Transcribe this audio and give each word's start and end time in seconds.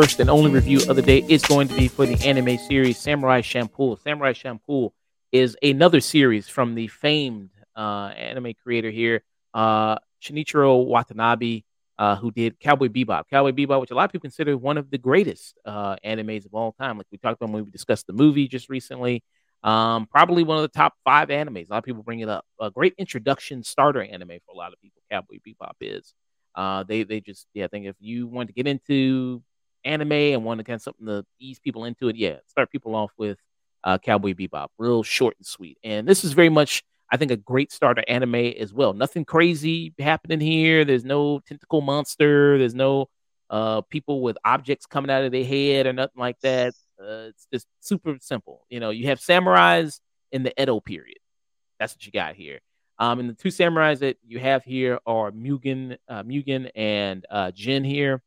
first 0.00 0.18
and 0.18 0.30
only 0.30 0.50
review 0.50 0.78
of 0.88 0.96
the 0.96 1.02
day 1.02 1.22
is 1.28 1.42
going 1.42 1.68
to 1.68 1.74
be 1.74 1.86
for 1.86 2.06
the 2.06 2.16
anime 2.26 2.56
series 2.56 2.96
Samurai 2.96 3.42
Champloo. 3.42 4.00
Samurai 4.00 4.32
Champloo 4.32 4.92
is 5.30 5.58
another 5.62 6.00
series 6.00 6.48
from 6.48 6.74
the 6.74 6.88
famed 6.88 7.50
uh, 7.76 8.06
anime 8.16 8.54
creator 8.62 8.90
here, 8.90 9.22
uh, 9.52 9.96
Shinichiro 10.22 10.86
Watanabe, 10.86 11.64
uh, 12.00 12.16
who 12.16 12.30
did 12.30 12.58
Cowboy 12.58 12.88
Bebop. 12.88 13.24
Cowboy 13.30 13.52
Bebop, 13.52 13.82
which 13.82 13.90
a 13.90 13.94
lot 13.94 14.04
of 14.04 14.10
people 14.10 14.22
consider 14.22 14.56
one 14.56 14.78
of 14.78 14.90
the 14.90 14.96
greatest 14.96 15.58
uh, 15.66 15.96
animes 16.02 16.46
of 16.46 16.54
all 16.54 16.72
time. 16.72 16.96
Like 16.96 17.06
we 17.12 17.18
talked 17.18 17.40
about 17.40 17.52
when 17.52 17.62
we 17.66 17.70
discussed 17.70 18.06
the 18.06 18.14
movie 18.14 18.48
just 18.48 18.70
recently. 18.70 19.22
Um, 19.62 20.06
probably 20.06 20.42
one 20.42 20.56
of 20.56 20.62
the 20.62 20.68
top 20.68 20.94
five 21.04 21.28
animes. 21.28 21.68
A 21.68 21.72
lot 21.72 21.78
of 21.78 21.84
people 21.84 22.02
bring 22.02 22.20
it 22.20 22.28
up. 22.30 22.46
A 22.58 22.70
great 22.70 22.94
introduction 22.96 23.62
starter 23.62 24.02
anime 24.02 24.38
for 24.46 24.54
a 24.54 24.56
lot 24.56 24.72
of 24.72 24.80
people. 24.80 25.02
Cowboy 25.10 25.36
Bebop 25.46 25.74
is. 25.82 26.14
Uh, 26.54 26.84
they 26.84 27.02
they 27.02 27.20
just 27.20 27.46
yeah. 27.52 27.66
I 27.66 27.68
think 27.68 27.84
if 27.84 27.96
you 28.00 28.26
want 28.26 28.48
to 28.48 28.54
get 28.54 28.66
into 28.66 29.42
anime 29.84 30.12
and 30.12 30.42
want 30.42 30.58
to 30.58 30.64
kind 30.64 30.76
of 30.76 30.82
something 30.82 31.06
to 31.06 31.24
ease 31.38 31.58
people 31.58 31.84
into 31.84 32.08
it, 32.08 32.16
yeah, 32.16 32.36
start 32.46 32.72
people 32.72 32.94
off 32.94 33.12
with 33.18 33.38
uh, 33.84 33.98
Cowboy 33.98 34.32
Bebop, 34.32 34.68
real 34.78 35.02
short 35.02 35.36
and 35.38 35.46
sweet. 35.46 35.76
And 35.84 36.08
this 36.08 36.24
is 36.24 36.32
very 36.32 36.48
much, 36.48 36.82
I 37.10 37.16
think, 37.16 37.30
a 37.30 37.36
great 37.36 37.72
starter 37.72 38.04
anime 38.06 38.34
as 38.34 38.72
well. 38.72 38.92
Nothing 38.92 39.24
crazy 39.24 39.92
happening 39.98 40.40
here. 40.40 40.84
There's 40.84 41.04
no 41.04 41.40
tentacle 41.40 41.80
monster. 41.80 42.56
There's 42.58 42.74
no 42.74 43.08
uh, 43.50 43.80
people 43.82 44.22
with 44.22 44.38
objects 44.44 44.86
coming 44.86 45.10
out 45.10 45.24
of 45.24 45.32
their 45.32 45.44
head 45.44 45.86
or 45.86 45.92
nothing 45.92 46.20
like 46.20 46.38
that. 46.40 46.72
Uh, 47.00 47.28
it's 47.30 47.46
just 47.52 47.66
super 47.80 48.16
simple. 48.20 48.64
You 48.68 48.80
know, 48.80 48.90
you 48.90 49.06
have 49.08 49.18
samurais 49.18 49.98
in 50.30 50.44
the 50.44 50.62
Edo 50.62 50.80
period. 50.80 51.18
That's 51.78 51.94
what 51.94 52.06
you 52.06 52.12
got 52.12 52.36
here. 52.36 52.60
Um, 52.98 53.18
and 53.18 53.30
the 53.30 53.34
two 53.34 53.48
samurais 53.48 54.00
that 54.00 54.18
you 54.24 54.38
have 54.38 54.62
here 54.62 55.00
are 55.06 55.32
Mugen, 55.32 55.96
uh, 56.06 56.22
Mugen 56.22 56.70
and 56.74 57.26
uh, 57.30 57.50
Jin 57.50 57.82
here. 57.82 58.22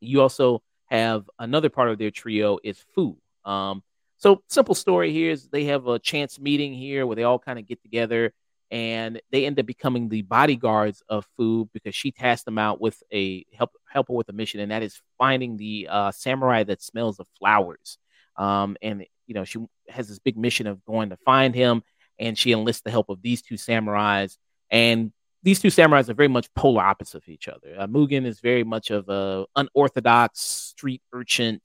You 0.00 0.22
also 0.22 0.62
have 0.86 1.28
another 1.38 1.68
part 1.68 1.90
of 1.90 1.98
their 1.98 2.12
trio 2.12 2.58
is 2.62 2.78
Fu. 2.94 3.18
Um, 3.44 3.82
so 4.18 4.42
simple 4.48 4.74
story 4.74 5.12
here 5.12 5.30
is 5.30 5.48
they 5.48 5.64
have 5.64 5.86
a 5.86 5.98
chance 5.98 6.38
meeting 6.38 6.72
here 6.74 7.06
where 7.06 7.16
they 7.16 7.24
all 7.24 7.38
kind 7.38 7.58
of 7.58 7.66
get 7.66 7.82
together 7.82 8.32
and 8.70 9.20
they 9.30 9.46
end 9.46 9.58
up 9.60 9.66
becoming 9.66 10.08
the 10.08 10.22
bodyguards 10.22 11.02
of 11.08 11.26
Fu 11.36 11.68
because 11.72 11.94
she 11.94 12.10
tasked 12.10 12.44
them 12.44 12.58
out 12.58 12.80
with 12.80 13.00
a 13.12 13.44
help 13.52 13.70
help 13.88 14.08
her 14.08 14.14
with 14.14 14.28
a 14.28 14.32
mission, 14.32 14.60
and 14.60 14.72
that 14.72 14.82
is 14.82 15.00
finding 15.18 15.56
the 15.56 15.88
uh, 15.90 16.10
samurai 16.10 16.64
that 16.64 16.82
smells 16.82 17.20
of 17.20 17.28
flowers. 17.38 17.98
Um, 18.36 18.76
and 18.82 19.06
you 19.26 19.34
know 19.34 19.44
she 19.44 19.64
has 19.88 20.08
this 20.08 20.18
big 20.18 20.36
mission 20.36 20.66
of 20.66 20.84
going 20.84 21.10
to 21.10 21.16
find 21.18 21.54
him, 21.54 21.82
and 22.18 22.36
she 22.36 22.52
enlists 22.52 22.82
the 22.82 22.90
help 22.90 23.08
of 23.08 23.22
these 23.22 23.42
two 23.42 23.54
samurais. 23.54 24.36
And 24.70 25.12
these 25.44 25.60
two 25.60 25.68
samurais 25.68 26.08
are 26.08 26.14
very 26.14 26.28
much 26.28 26.52
polar 26.54 26.82
opposites 26.82 27.14
of 27.14 27.28
each 27.28 27.46
other. 27.46 27.76
Uh, 27.78 27.86
Mugen 27.86 28.26
is 28.26 28.40
very 28.40 28.64
much 28.64 28.90
of 28.90 29.08
a 29.08 29.46
unorthodox 29.54 30.40
street 30.40 31.02
urchin, 31.12 31.60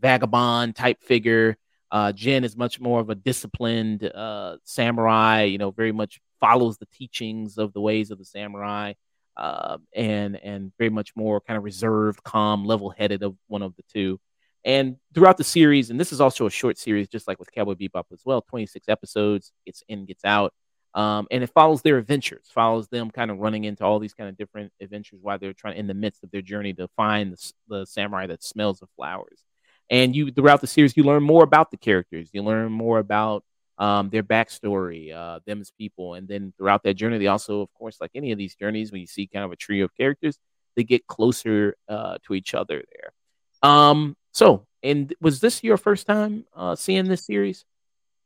vagabond 0.00 0.76
type 0.76 1.02
figure. 1.02 1.56
Uh, 1.92 2.10
Jin 2.10 2.42
is 2.42 2.56
much 2.56 2.80
more 2.80 3.00
of 3.00 3.10
a 3.10 3.14
disciplined 3.14 4.02
uh, 4.02 4.56
samurai. 4.64 5.42
You 5.42 5.58
know, 5.58 5.70
very 5.70 5.92
much 5.92 6.20
follows 6.40 6.78
the 6.78 6.86
teachings 6.86 7.58
of 7.58 7.74
the 7.74 7.82
ways 7.82 8.10
of 8.10 8.18
the 8.18 8.24
samurai, 8.24 8.94
uh, 9.36 9.76
and 9.94 10.36
and 10.36 10.72
very 10.78 10.88
much 10.88 11.14
more 11.14 11.40
kind 11.42 11.58
of 11.58 11.64
reserved, 11.64 12.24
calm, 12.24 12.64
level-headed 12.64 13.22
of 13.22 13.36
one 13.46 13.62
of 13.62 13.76
the 13.76 13.82
two. 13.92 14.18
And 14.64 14.96
throughout 15.14 15.36
the 15.36 15.44
series, 15.44 15.90
and 15.90 16.00
this 16.00 16.12
is 16.12 16.20
also 16.20 16.46
a 16.46 16.50
short 16.50 16.78
series, 16.78 17.08
just 17.08 17.28
like 17.28 17.38
with 17.38 17.52
Cowboy 17.52 17.74
Bebop 17.74 18.04
as 18.12 18.22
well, 18.24 18.40
26 18.42 18.88
episodes, 18.88 19.52
gets 19.66 19.82
in, 19.88 20.06
gets 20.06 20.24
out. 20.24 20.54
Um, 20.94 21.26
and 21.30 21.42
it 21.42 21.50
follows 21.50 21.82
their 21.82 21.98
adventures, 21.98 22.46
follows 22.52 22.88
them 22.88 23.10
kind 23.10 23.30
of 23.30 23.38
running 23.38 23.64
into 23.64 23.84
all 23.84 23.98
these 23.98 24.14
kind 24.14 24.28
of 24.28 24.36
different 24.36 24.72
adventures 24.80 25.20
while 25.22 25.38
they're 25.38 25.54
trying 25.54 25.78
in 25.78 25.86
the 25.86 25.94
midst 25.94 26.22
of 26.22 26.30
their 26.30 26.42
journey 26.42 26.74
to 26.74 26.88
find 26.96 27.32
the, 27.32 27.52
the 27.68 27.86
samurai 27.86 28.26
that 28.26 28.44
smells 28.44 28.82
of 28.82 28.88
flowers. 28.96 29.42
And 29.90 30.16
you 30.16 30.30
throughout 30.30 30.60
the 30.60 30.66
series, 30.66 30.96
you 30.96 31.02
learn 31.02 31.22
more 31.22 31.44
about 31.44 31.70
the 31.70 31.76
characters. 31.76 32.30
You 32.32 32.42
learn 32.42 32.72
more 32.72 32.98
about 32.98 33.44
um, 33.78 34.10
their 34.10 34.22
backstory, 34.22 35.14
uh, 35.14 35.40
them 35.46 35.60
as 35.60 35.70
people, 35.70 36.14
and 36.14 36.28
then 36.28 36.52
throughout 36.56 36.82
that 36.84 36.94
journey, 36.94 37.18
they 37.18 37.26
also, 37.26 37.60
of 37.62 37.72
course, 37.74 38.00
like 38.00 38.12
any 38.14 38.32
of 38.32 38.38
these 38.38 38.54
journeys, 38.54 38.92
when 38.92 39.00
you 39.00 39.06
see 39.06 39.26
kind 39.26 39.44
of 39.44 39.52
a 39.52 39.56
trio 39.56 39.84
of 39.84 39.96
characters, 39.96 40.38
they 40.76 40.84
get 40.84 41.06
closer 41.06 41.76
uh, 41.88 42.18
to 42.26 42.34
each 42.34 42.54
other 42.54 42.82
there. 42.92 43.68
Um, 43.68 44.16
so, 44.32 44.66
and 44.82 45.14
was 45.20 45.40
this 45.40 45.62
your 45.62 45.76
first 45.76 46.06
time 46.06 46.44
uh, 46.54 46.74
seeing 46.76 47.06
this 47.06 47.26
series? 47.26 47.64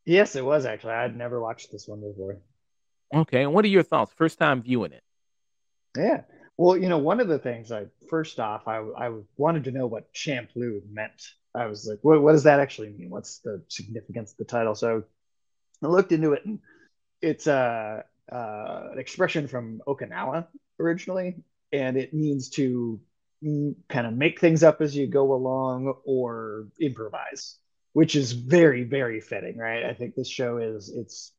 Yes, 0.04 0.36
it 0.36 0.44
was 0.44 0.64
actually. 0.64 0.92
i'd 0.92 1.16
never 1.16 1.40
watched 1.40 1.72
this 1.72 1.88
one 1.88 2.00
before. 2.00 2.38
Okay, 3.14 3.42
and 3.42 3.52
what 3.52 3.64
are 3.64 3.68
your 3.68 3.82
thoughts? 3.82 4.12
First 4.14 4.38
time 4.38 4.62
viewing 4.62 4.92
it. 4.92 5.02
Yeah. 5.96 6.22
Well, 6.56 6.76
you 6.76 6.88
know, 6.88 6.98
one 6.98 7.20
of 7.20 7.28
the 7.28 7.38
things 7.38 7.72
I 7.72 7.86
first 8.08 8.40
off, 8.40 8.66
I 8.66 8.78
I 8.78 9.10
wanted 9.36 9.64
to 9.64 9.72
know 9.72 9.86
what 9.86 10.12
Champloo 10.14 10.80
meant. 10.90 11.30
I 11.56 11.66
was 11.66 11.86
like, 11.88 11.98
what, 12.02 12.20
what 12.22 12.32
does 12.32 12.44
that 12.44 12.60
actually 12.60 12.90
mean? 12.90 13.10
What's 13.10 13.38
the 13.38 13.62
significance 13.68 14.32
of 14.32 14.38
the 14.38 14.44
title? 14.44 14.74
So 14.74 15.04
I 15.82 15.86
looked 15.86 16.12
into 16.12 16.32
it, 16.32 16.44
and 16.44 16.58
it's 17.22 17.46
a 17.46 18.04
uh, 18.30 18.88
an 18.92 18.98
expression 18.98 19.46
from 19.46 19.80
Okinawa 19.86 20.46
originally, 20.80 21.36
and 21.72 21.96
it 21.96 22.12
means 22.12 22.50
to 22.50 23.00
kind 23.42 24.06
of 24.06 24.14
make 24.14 24.40
things 24.40 24.62
up 24.62 24.80
as 24.80 24.96
you 24.96 25.06
go 25.06 25.32
along 25.32 25.94
or 26.04 26.68
improvise, 26.80 27.58
which 27.92 28.16
is 28.16 28.32
very 28.32 28.84
very 28.84 29.20
fitting, 29.20 29.56
right? 29.56 29.84
I 29.84 29.94
think 29.94 30.14
this 30.14 30.28
show 30.28 30.58
is 30.58 30.90
it's 30.90 31.32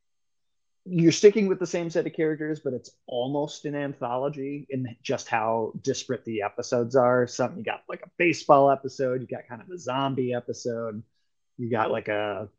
you're 0.89 1.11
sticking 1.11 1.47
with 1.47 1.59
the 1.59 1.67
same 1.67 1.89
set 1.89 2.07
of 2.07 2.13
characters, 2.13 2.59
but 2.59 2.73
it's 2.73 2.91
almost 3.07 3.65
an 3.65 3.75
anthology 3.75 4.67
in 4.69 4.95
just 5.01 5.27
how 5.27 5.73
disparate 5.81 6.25
the 6.25 6.41
episodes 6.41 6.95
are. 6.95 7.27
Some 7.27 7.57
you 7.57 7.63
got 7.63 7.83
like 7.89 8.01
a 8.03 8.09
baseball 8.17 8.71
episode, 8.71 9.21
you 9.21 9.27
got 9.27 9.47
kind 9.47 9.61
of 9.61 9.69
a 9.69 9.77
zombie 9.77 10.33
episode, 10.33 11.03
you 11.57 11.69
got 11.69 11.91
like 11.91 12.07
a 12.07 12.49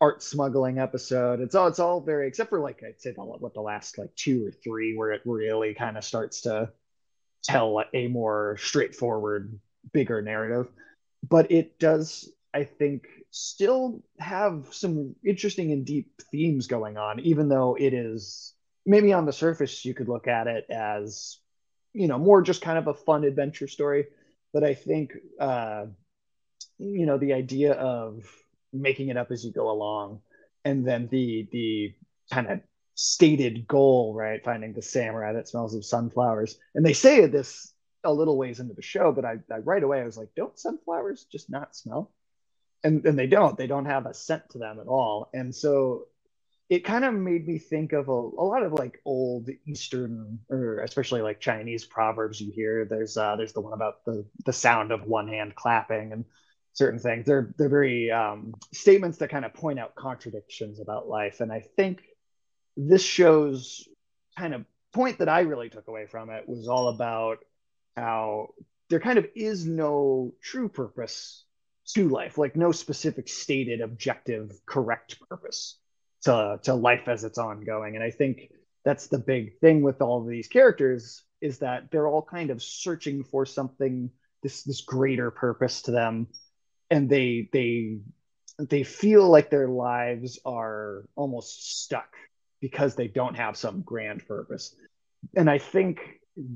art 0.00 0.22
smuggling 0.22 0.78
episode. 0.78 1.40
It's 1.40 1.54
all 1.54 1.68
it's 1.68 1.78
all 1.78 2.00
very 2.00 2.28
except 2.28 2.50
for 2.50 2.60
like 2.60 2.82
I'd 2.86 3.00
say 3.00 3.12
the, 3.12 3.22
what 3.22 3.54
the 3.54 3.60
last 3.60 3.98
like 3.98 4.14
two 4.16 4.46
or 4.46 4.50
three 4.50 4.96
where 4.96 5.12
it 5.12 5.22
really 5.24 5.74
kind 5.74 5.96
of 5.96 6.04
starts 6.04 6.42
to 6.42 6.70
tell 7.42 7.82
a 7.92 8.08
more 8.08 8.56
straightforward, 8.60 9.58
bigger 9.92 10.20
narrative. 10.20 10.68
But 11.28 11.52
it 11.52 11.78
does, 11.78 12.28
I 12.52 12.64
think, 12.64 13.06
still 13.32 14.02
have 14.18 14.68
some 14.70 15.16
interesting 15.26 15.72
and 15.72 15.86
deep 15.86 16.12
themes 16.30 16.66
going 16.66 16.98
on, 16.98 17.18
even 17.20 17.48
though 17.48 17.74
it 17.74 17.94
is 17.94 18.54
maybe 18.84 19.12
on 19.12 19.24
the 19.24 19.32
surface 19.32 19.84
you 19.84 19.94
could 19.94 20.08
look 20.08 20.28
at 20.28 20.46
it 20.46 20.66
as, 20.70 21.38
you 21.94 22.08
know, 22.08 22.18
more 22.18 22.42
just 22.42 22.60
kind 22.60 22.78
of 22.78 22.86
a 22.88 22.94
fun 22.94 23.24
adventure 23.24 23.66
story. 23.66 24.06
But 24.52 24.64
I 24.64 24.74
think, 24.74 25.12
uh, 25.40 25.86
you 26.78 27.06
know, 27.06 27.16
the 27.16 27.32
idea 27.32 27.72
of 27.72 28.22
making 28.70 29.08
it 29.08 29.16
up 29.16 29.30
as 29.30 29.44
you 29.44 29.50
go 29.50 29.70
along, 29.70 30.20
and 30.64 30.86
then 30.86 31.08
the 31.10 31.48
the 31.52 31.94
kind 32.30 32.50
of 32.50 32.60
stated 32.94 33.66
goal, 33.66 34.14
right? 34.14 34.44
Finding 34.44 34.74
the 34.74 34.82
samurai 34.82 35.32
that 35.32 35.48
smells 35.48 35.74
of 35.74 35.86
sunflowers, 35.86 36.58
and 36.74 36.84
they 36.84 36.92
say 36.92 37.26
this 37.26 37.72
a 38.04 38.12
little 38.12 38.36
ways 38.36 38.60
into 38.60 38.74
the 38.74 38.82
show, 38.82 39.10
but 39.10 39.24
I, 39.24 39.36
I 39.50 39.58
right 39.58 39.82
away 39.82 40.02
I 40.02 40.04
was 40.04 40.18
like, 40.18 40.34
don't 40.36 40.58
sunflowers 40.58 41.24
just 41.32 41.48
not 41.48 41.74
smell? 41.74 42.12
And 42.84 43.04
and 43.06 43.18
they 43.18 43.26
don't 43.26 43.56
they 43.56 43.66
don't 43.66 43.86
have 43.86 44.06
a 44.06 44.14
scent 44.14 44.50
to 44.50 44.58
them 44.58 44.80
at 44.80 44.86
all. 44.86 45.30
And 45.32 45.54
so 45.54 46.06
it 46.68 46.84
kind 46.84 47.04
of 47.04 47.12
made 47.14 47.46
me 47.46 47.58
think 47.58 47.92
of 47.92 48.08
a, 48.08 48.12
a 48.12 48.44
lot 48.44 48.62
of 48.62 48.72
like 48.72 49.00
old 49.04 49.48
eastern 49.66 50.38
or 50.48 50.78
especially 50.78 51.20
like 51.20 51.40
chinese 51.40 51.84
proverbs 51.84 52.40
you 52.40 52.52
hear. 52.52 52.84
There's 52.84 53.16
uh 53.16 53.36
there's 53.36 53.52
the 53.52 53.60
one 53.60 53.72
about 53.72 54.04
the 54.04 54.26
the 54.44 54.52
sound 54.52 54.92
of 54.92 55.06
one 55.06 55.28
hand 55.28 55.54
clapping 55.54 56.12
and 56.12 56.24
certain 56.74 56.98
things. 56.98 57.26
They're 57.26 57.54
they're 57.58 57.68
very 57.68 58.10
um 58.10 58.54
statements 58.72 59.18
that 59.18 59.30
kind 59.30 59.44
of 59.44 59.54
point 59.54 59.78
out 59.78 59.94
contradictions 59.94 60.80
about 60.80 61.08
life. 61.08 61.40
And 61.40 61.52
i 61.52 61.60
think 61.60 62.02
this 62.76 63.02
show's 63.02 63.86
kind 64.38 64.54
of 64.54 64.64
point 64.92 65.18
that 65.18 65.28
i 65.28 65.40
really 65.40 65.68
took 65.68 65.88
away 65.88 66.06
from 66.06 66.30
it 66.30 66.48
was 66.48 66.68
all 66.68 66.88
about 66.88 67.38
how 67.96 68.48
there 68.88 69.00
kind 69.00 69.18
of 69.18 69.26
is 69.34 69.66
no 69.66 70.32
true 70.42 70.68
purpose 70.68 71.44
to 71.92 72.08
life, 72.08 72.38
like 72.38 72.56
no 72.56 72.72
specific 72.72 73.28
stated 73.28 73.80
objective 73.80 74.52
correct 74.66 75.18
purpose 75.28 75.78
to 76.22 76.58
to 76.62 76.74
life 76.74 77.08
as 77.08 77.24
it's 77.24 77.38
ongoing. 77.38 77.94
And 77.94 78.04
I 78.04 78.10
think 78.10 78.50
that's 78.84 79.08
the 79.08 79.18
big 79.18 79.58
thing 79.60 79.82
with 79.82 80.00
all 80.00 80.22
of 80.22 80.28
these 80.28 80.48
characters 80.48 81.22
is 81.40 81.58
that 81.58 81.90
they're 81.90 82.06
all 82.06 82.22
kind 82.22 82.50
of 82.50 82.62
searching 82.62 83.24
for 83.24 83.46
something 83.46 84.10
this 84.42 84.62
this 84.62 84.80
greater 84.80 85.30
purpose 85.30 85.82
to 85.82 85.90
them 85.90 86.28
and 86.90 87.08
they 87.08 87.48
they 87.52 87.98
they 88.58 88.82
feel 88.82 89.28
like 89.28 89.50
their 89.50 89.68
lives 89.68 90.38
are 90.44 91.04
almost 91.16 91.82
stuck 91.82 92.14
because 92.60 92.94
they 92.94 93.08
don't 93.08 93.36
have 93.36 93.56
some 93.56 93.82
grand 93.82 94.26
purpose 94.26 94.74
and 95.36 95.48
i 95.48 95.58
think 95.58 96.00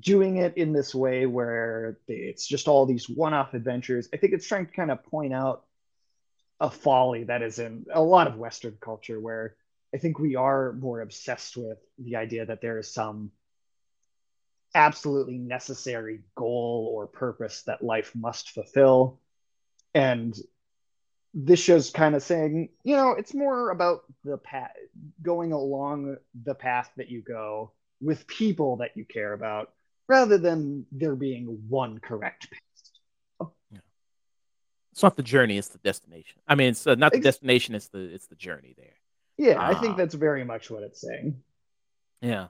doing 0.00 0.36
it 0.36 0.56
in 0.56 0.72
this 0.72 0.94
way 0.94 1.26
where 1.26 1.98
it's 2.08 2.46
just 2.46 2.66
all 2.66 2.86
these 2.86 3.08
one-off 3.08 3.52
adventures 3.52 4.08
i 4.14 4.16
think 4.16 4.32
it's 4.32 4.46
trying 4.46 4.64
to 4.64 4.72
kind 4.72 4.90
of 4.90 5.04
point 5.04 5.34
out 5.34 5.66
a 6.60 6.70
folly 6.70 7.24
that 7.24 7.42
is 7.42 7.58
in 7.58 7.86
a 7.92 8.00
lot 8.00 8.26
of 8.26 8.36
Western 8.36 8.76
culture 8.80 9.20
where 9.20 9.56
I 9.94 9.98
think 9.98 10.18
we 10.18 10.36
are 10.36 10.72
more 10.72 11.00
obsessed 11.00 11.56
with 11.56 11.78
the 11.98 12.16
idea 12.16 12.46
that 12.46 12.60
there 12.60 12.78
is 12.78 12.92
some 12.92 13.30
absolutely 14.74 15.38
necessary 15.38 16.20
goal 16.34 16.90
or 16.94 17.06
purpose 17.06 17.62
that 17.62 17.84
life 17.84 18.12
must 18.14 18.50
fulfill. 18.50 19.20
And 19.94 20.36
this 21.32 21.60
show's 21.60 21.90
kind 21.90 22.14
of 22.14 22.22
saying, 22.22 22.70
you 22.82 22.96
know, 22.96 23.12
it's 23.12 23.34
more 23.34 23.70
about 23.70 24.00
the 24.24 24.38
path, 24.38 24.72
going 25.22 25.52
along 25.52 26.16
the 26.44 26.54
path 26.54 26.90
that 26.96 27.10
you 27.10 27.22
go 27.22 27.72
with 28.00 28.26
people 28.26 28.76
that 28.76 28.96
you 28.96 29.04
care 29.04 29.32
about, 29.32 29.72
rather 30.08 30.38
than 30.38 30.86
there 30.92 31.16
being 31.16 31.62
one 31.68 31.98
correct 31.98 32.48
path. 32.50 33.50
Yeah. 33.70 33.78
It's 34.92 35.02
not 35.02 35.16
the 35.16 35.22
journey; 35.22 35.58
it's 35.58 35.68
the 35.68 35.78
destination. 35.78 36.40
I 36.46 36.54
mean, 36.54 36.70
it's 36.70 36.86
uh, 36.86 36.94
not 36.94 37.12
the 37.12 37.20
destination; 37.20 37.74
it's 37.74 37.88
the 37.88 38.00
it's 38.00 38.26
the 38.26 38.36
journey 38.36 38.74
there. 38.76 38.94
Yeah, 39.38 39.60
uh, 39.60 39.70
I 39.70 39.74
think 39.74 39.94
ah. 39.94 39.96
that's 39.96 40.14
very 40.14 40.44
much 40.44 40.70
what 40.70 40.82
it's 40.82 41.00
saying. 41.00 41.36
Yeah. 42.20 42.48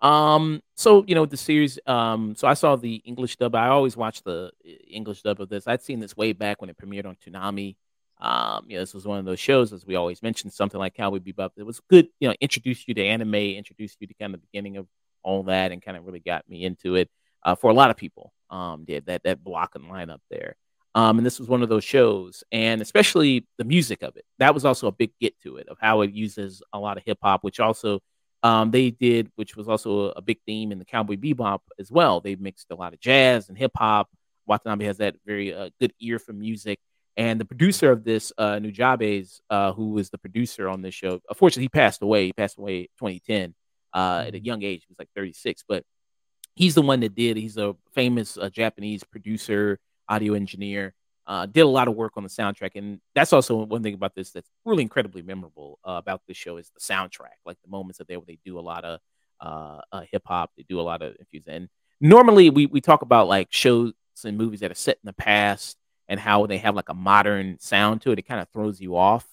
Um. 0.00 0.62
So 0.76 1.04
you 1.08 1.14
know 1.14 1.26
the 1.26 1.36
series. 1.36 1.78
Um. 1.86 2.34
So 2.36 2.46
I 2.46 2.54
saw 2.54 2.76
the 2.76 2.96
English 3.04 3.36
dub. 3.36 3.54
I 3.54 3.68
always 3.68 3.96
watch 3.96 4.22
the 4.22 4.52
uh, 4.64 4.70
English 4.88 5.22
dub 5.22 5.40
of 5.40 5.48
this. 5.48 5.66
I'd 5.66 5.82
seen 5.82 5.98
this 5.98 6.16
way 6.16 6.32
back 6.32 6.60
when 6.60 6.70
it 6.70 6.78
premiered 6.78 7.06
on 7.06 7.16
Toonami. 7.16 7.76
Um, 8.20 8.64
you 8.68 8.76
know, 8.76 8.82
this 8.82 8.94
was 8.94 9.06
one 9.06 9.18
of 9.18 9.24
those 9.24 9.40
shows, 9.40 9.72
as 9.72 9.86
we 9.86 9.94
always 9.94 10.22
mentioned, 10.22 10.52
something 10.52 10.78
like 10.78 10.94
Cowboy 10.94 11.18
Bebop. 11.18 11.50
It 11.56 11.62
was 11.62 11.80
good, 11.88 12.08
you 12.18 12.28
know, 12.28 12.34
introduced 12.40 12.88
you 12.88 12.94
to 12.94 13.04
anime, 13.04 13.34
introduced 13.34 13.98
you 14.00 14.06
to 14.06 14.14
kind 14.14 14.34
of 14.34 14.40
the 14.40 14.46
beginning 14.50 14.76
of 14.76 14.86
all 15.22 15.44
that, 15.44 15.72
and 15.72 15.82
kind 15.82 15.96
of 15.96 16.04
really 16.04 16.20
got 16.20 16.48
me 16.48 16.64
into 16.64 16.96
it. 16.96 17.08
Uh, 17.44 17.54
for 17.54 17.70
a 17.70 17.74
lot 17.74 17.90
of 17.90 17.96
people, 17.96 18.32
um, 18.50 18.84
did 18.84 19.06
that 19.06 19.22
that 19.24 19.44
block 19.44 19.74
and 19.74 19.84
lineup 19.84 20.20
there. 20.30 20.56
Um, 20.94 21.18
and 21.18 21.26
this 21.26 21.38
was 21.38 21.48
one 21.48 21.62
of 21.62 21.68
those 21.68 21.84
shows, 21.84 22.42
and 22.50 22.82
especially 22.82 23.46
the 23.56 23.64
music 23.64 24.02
of 24.02 24.16
it. 24.16 24.24
That 24.38 24.54
was 24.54 24.64
also 24.64 24.88
a 24.88 24.92
big 24.92 25.12
get 25.20 25.38
to 25.42 25.56
it 25.56 25.68
of 25.68 25.76
how 25.80 26.00
it 26.00 26.12
uses 26.12 26.62
a 26.72 26.78
lot 26.78 26.96
of 26.96 27.04
hip 27.04 27.18
hop, 27.22 27.44
which 27.44 27.60
also 27.60 28.00
um, 28.42 28.70
they 28.70 28.90
did, 28.90 29.30
which 29.36 29.56
was 29.56 29.68
also 29.68 30.10
a 30.10 30.22
big 30.22 30.38
theme 30.46 30.72
in 30.72 30.78
the 30.78 30.84
Cowboy 30.84 31.16
Bebop 31.16 31.60
as 31.78 31.90
well. 31.90 32.20
They 32.20 32.34
mixed 32.36 32.66
a 32.70 32.74
lot 32.74 32.94
of 32.94 33.00
jazz 33.00 33.48
and 33.48 33.56
hip 33.56 33.72
hop. 33.76 34.08
Watanabe 34.46 34.86
has 34.86 34.96
that 34.98 35.16
very 35.26 35.54
uh, 35.54 35.70
good 35.78 35.92
ear 36.00 36.18
for 36.18 36.32
music, 36.32 36.80
and 37.18 37.40
the 37.40 37.44
producer 37.44 37.90
of 37.90 38.04
this, 38.04 38.32
uh, 38.38 38.60
Nujabes, 38.60 39.40
uh, 39.50 39.72
who 39.72 39.90
was 39.90 40.08
the 40.08 40.18
producer 40.18 40.68
on 40.68 40.82
this 40.82 40.94
show, 40.94 41.20
unfortunately, 41.28 41.64
he 41.64 41.68
passed 41.68 42.00
away. 42.00 42.26
He 42.26 42.32
passed 42.32 42.58
away 42.58 42.84
2010 43.00 43.56
uh, 43.92 43.98
at 43.98 44.28
a 44.28 44.36
mm-hmm. 44.36 44.46
young 44.46 44.62
age. 44.62 44.84
He 44.86 44.92
was 44.92 45.00
like 45.00 45.10
36, 45.16 45.64
but 45.68 45.82
he's 46.54 46.76
the 46.76 46.82
one 46.82 47.00
that 47.00 47.16
did. 47.16 47.36
He's 47.36 47.56
a 47.56 47.74
famous 47.92 48.38
uh, 48.38 48.48
Japanese 48.50 49.02
producer, 49.02 49.80
audio 50.08 50.34
engineer. 50.34 50.94
Uh, 51.26 51.46
did 51.46 51.62
a 51.62 51.66
lot 51.66 51.88
of 51.88 51.96
work 51.96 52.12
on 52.16 52.22
the 52.22 52.28
soundtrack, 52.28 52.70
and 52.76 53.00
that's 53.16 53.32
also 53.32 53.64
one 53.64 53.82
thing 53.82 53.94
about 53.94 54.14
this 54.14 54.30
that's 54.30 54.48
really 54.64 54.82
incredibly 54.82 55.20
memorable 55.20 55.78
uh, 55.84 55.92
about 55.92 56.22
this 56.26 56.36
show 56.36 56.56
is 56.56 56.70
the 56.70 56.80
soundtrack. 56.80 57.36
Like 57.44 57.58
the 57.62 57.68
moments 57.68 57.98
that 57.98 58.08
they 58.08 58.16
they 58.26 58.38
do 58.46 58.58
a 58.58 58.62
lot 58.62 58.84
of 58.84 59.00
uh, 59.40 59.80
uh 59.92 60.02
hip 60.10 60.22
hop, 60.24 60.52
they 60.56 60.64
do 60.66 60.80
a 60.80 60.82
lot 60.82 61.02
of 61.02 61.16
infusing. 61.18 61.52
And 61.52 61.68
normally 62.00 62.48
we 62.48 62.64
we 62.64 62.80
talk 62.80 63.02
about 63.02 63.28
like 63.28 63.48
shows 63.50 63.92
and 64.24 64.38
movies 64.38 64.60
that 64.60 64.70
are 64.70 64.74
set 64.74 64.96
in 65.02 65.06
the 65.06 65.12
past 65.12 65.76
and 66.08 66.18
how 66.18 66.46
they 66.46 66.58
have 66.58 66.74
like 66.74 66.88
a 66.88 66.94
modern 66.94 67.58
sound 67.60 68.02
to 68.02 68.12
it. 68.12 68.18
It 68.18 68.22
kind 68.22 68.40
of 68.40 68.48
throws 68.48 68.80
you 68.80 68.96
off 68.96 69.26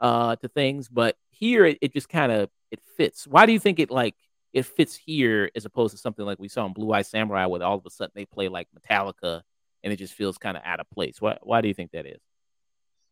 uh, 0.00 0.36
to 0.36 0.48
things, 0.48 0.88
but 0.88 1.16
here 1.30 1.64
it, 1.66 1.78
it 1.80 1.92
just 1.92 2.08
kind 2.08 2.32
of 2.32 2.50
it 2.70 2.80
fits. 2.96 3.26
Why 3.26 3.46
do 3.46 3.52
you 3.52 3.58
think 3.58 3.78
it 3.78 3.90
like 3.90 4.14
it 4.52 4.66
fits 4.66 4.96
here 4.96 5.50
as 5.54 5.64
opposed 5.64 5.92
to 5.92 5.98
something 5.98 6.24
like 6.24 6.38
we 6.38 6.48
saw 6.48 6.66
in 6.66 6.72
Blue 6.72 6.92
Eye 6.92 7.02
Samurai, 7.02 7.46
where 7.46 7.62
all 7.62 7.78
of 7.78 7.86
a 7.86 7.90
sudden 7.90 8.12
they 8.14 8.24
play 8.26 8.48
like 8.48 8.68
Metallica 8.78 9.42
and 9.82 9.92
it 9.92 9.96
just 9.96 10.14
feels 10.14 10.38
kind 10.38 10.56
of 10.56 10.62
out 10.64 10.80
of 10.80 10.90
place? 10.90 11.20
Why 11.20 11.38
why 11.42 11.60
do 11.60 11.68
you 11.68 11.74
think 11.74 11.92
that 11.92 12.06
is? 12.06 12.20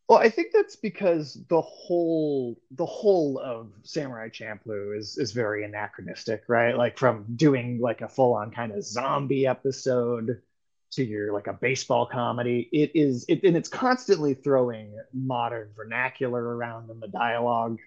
Well, 0.09 0.19
I 0.19 0.29
think 0.29 0.49
that's 0.53 0.75
because 0.75 1.39
the 1.49 1.61
whole 1.61 2.61
the 2.73 2.87
whole 2.87 3.39
of 3.39 3.71
Samurai 3.85 4.29
Champloo 4.29 4.99
is 4.99 5.17
is 5.19 5.31
very 5.31 5.65
anachronistic, 5.65 6.43
right? 6.49 6.77
Like 6.77 6.99
from 6.99 7.27
doing 7.37 7.79
like 7.81 8.01
a 8.01 8.09
full 8.09 8.35
on 8.35 8.51
kind 8.51 8.73
of 8.73 8.83
zombie 8.83 9.47
episode 9.47 10.43
to 10.93 11.05
your 11.05 11.33
like 11.33 11.47
a 11.47 11.53
baseball 11.53 12.07
comedy. 12.07 12.69
It 12.73 12.93
is 12.95 13.25
it 13.29 13.43
and 13.45 13.57
it's 13.57 13.69
constantly 13.69 14.35
throwing 14.35 14.99
modern 15.13 15.71
vernacular 15.77 16.43
around 16.43 16.91
in 16.91 17.01
the 17.01 17.09
dialogue. 17.09 17.79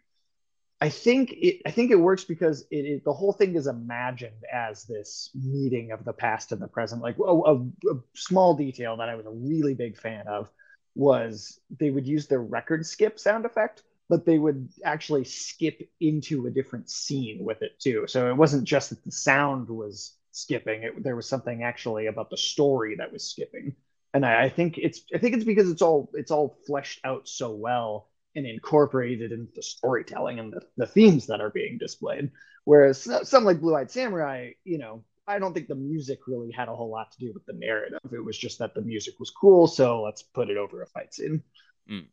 I 0.82 0.90
think 0.90 1.32
it 1.34 1.62
I 1.66 1.72
think 1.72 1.92
it 1.92 1.96
works 1.96 2.24
because 2.24 2.62
it, 2.72 2.86
it 2.86 3.04
the 3.06 3.14
whole 3.14 3.34
thing 3.34 3.56
is 3.56 3.68
imagined 3.68 4.44
as 4.52 4.84
this 4.86 5.30
meeting 5.34 5.92
of 5.92 6.04
the 6.06 6.14
past 6.14 6.52
and 6.52 6.62
the 6.62 6.68
present. 6.68 7.02
Like 7.02 7.18
a, 7.20 7.24
a, 7.24 7.56
a 7.56 8.00
small 8.16 8.56
detail 8.56 8.98
that 8.98 9.10
I 9.10 9.16
was 9.16 9.26
a 9.26 9.32
really 9.32 9.74
big 9.74 9.98
fan 9.98 10.28
of 10.28 10.50
was 10.96 11.60
they 11.80 11.90
would 11.90 12.08
use 12.08 12.28
the 12.28 12.40
record 12.40 12.86
skip 12.86 13.20
sound 13.20 13.46
effect 13.46 13.84
but 14.10 14.26
they 14.26 14.38
would 14.38 14.70
actually 14.84 15.24
skip 15.24 15.90
into 16.00 16.46
a 16.46 16.52
different 16.52 16.90
scene 16.90 17.44
with 17.44 17.62
it 17.62 17.80
too. 17.80 18.06
So 18.08 18.30
it 18.30 18.36
wasn't 18.36 18.66
just 18.66 18.90
that 18.90 19.04
the 19.04 19.12
sound 19.12 19.70
was 19.70 20.14
skipping. 20.34 20.84
It, 20.84 21.04
there 21.04 21.16
was 21.16 21.28
something 21.28 21.64
actually 21.64 22.08
about 22.08 22.30
the 22.30 22.38
story 22.38 22.96
that 22.98 23.12
was 23.12 23.30
skipping, 23.30 23.76
and 24.14 24.26
I, 24.26 24.44
I 24.44 24.50
think 24.50 24.78
it's 24.78 25.02
I 25.14 25.18
think 25.18 25.36
it's 25.36 25.46
because 25.46 25.70
it's 25.72 25.82
all 25.82 26.10
it's 26.14 26.32
all 26.32 26.58
fleshed 26.68 27.00
out 27.04 27.28
so 27.28 27.52
well 27.52 28.10
and 28.36 28.46
incorporated 28.46 29.32
into 29.32 29.52
the 29.56 29.62
storytelling 29.62 30.40
and 30.40 30.52
the, 30.52 30.62
the 30.76 30.88
themes 30.88 31.28
that 31.28 31.40
are 31.40 31.52
being 31.52 31.78
displayed. 31.78 32.32
Whereas 32.66 33.08
some 33.24 33.44
like 33.44 33.62
Blue 33.62 33.76
Eyed 33.76 33.92
Samurai, 33.92 34.52
you 34.64 34.78
know, 34.78 35.04
I 35.28 35.40
don't 35.40 35.54
think 35.54 35.68
the 35.68 35.76
music 35.76 36.20
really 36.28 36.52
had 36.52 36.68
a 36.68 36.76
whole 36.76 36.90
lot 36.90 37.12
to 37.12 37.20
do 37.20 37.32
with 37.34 37.46
the 37.46 37.54
narrative. 37.54 38.00
It 38.12 38.24
was 38.24 38.38
just 38.38 38.60
that 38.60 38.74
the 38.74 38.82
music 38.82 39.20
was 39.20 39.30
cool, 39.30 39.68
so 39.68 40.02
let's 40.02 40.22
put 40.22 40.50
it 40.50 40.58
over 40.58 40.82
a 40.82 40.88
fight 40.88 41.14
scene. 41.14 41.44
Mm, 41.90 42.08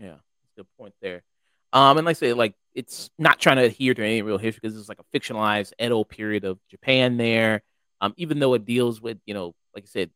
yeah, 0.00 0.16
good 0.56 0.66
point 0.78 0.94
there. 1.00 1.22
Um, 1.72 1.98
and 1.98 2.06
like 2.06 2.16
I 2.16 2.18
say, 2.18 2.32
like 2.32 2.54
it's 2.76 3.08
not 3.18 3.40
trying 3.40 3.56
to 3.56 3.64
adhere 3.64 3.94
to 3.94 4.04
any 4.04 4.20
real 4.20 4.36
history 4.36 4.60
because 4.62 4.78
it's 4.78 4.88
like 4.88 5.00
a 5.00 5.18
fictionalized 5.18 5.72
Edo 5.80 6.04
period 6.04 6.44
of 6.44 6.58
Japan 6.70 7.16
there. 7.16 7.62
Um, 8.02 8.12
even 8.18 8.38
though 8.38 8.52
it 8.52 8.66
deals 8.66 9.00
with, 9.00 9.16
you 9.24 9.32
know, 9.32 9.54
like 9.74 9.84
I 9.84 9.86
said, 9.86 10.10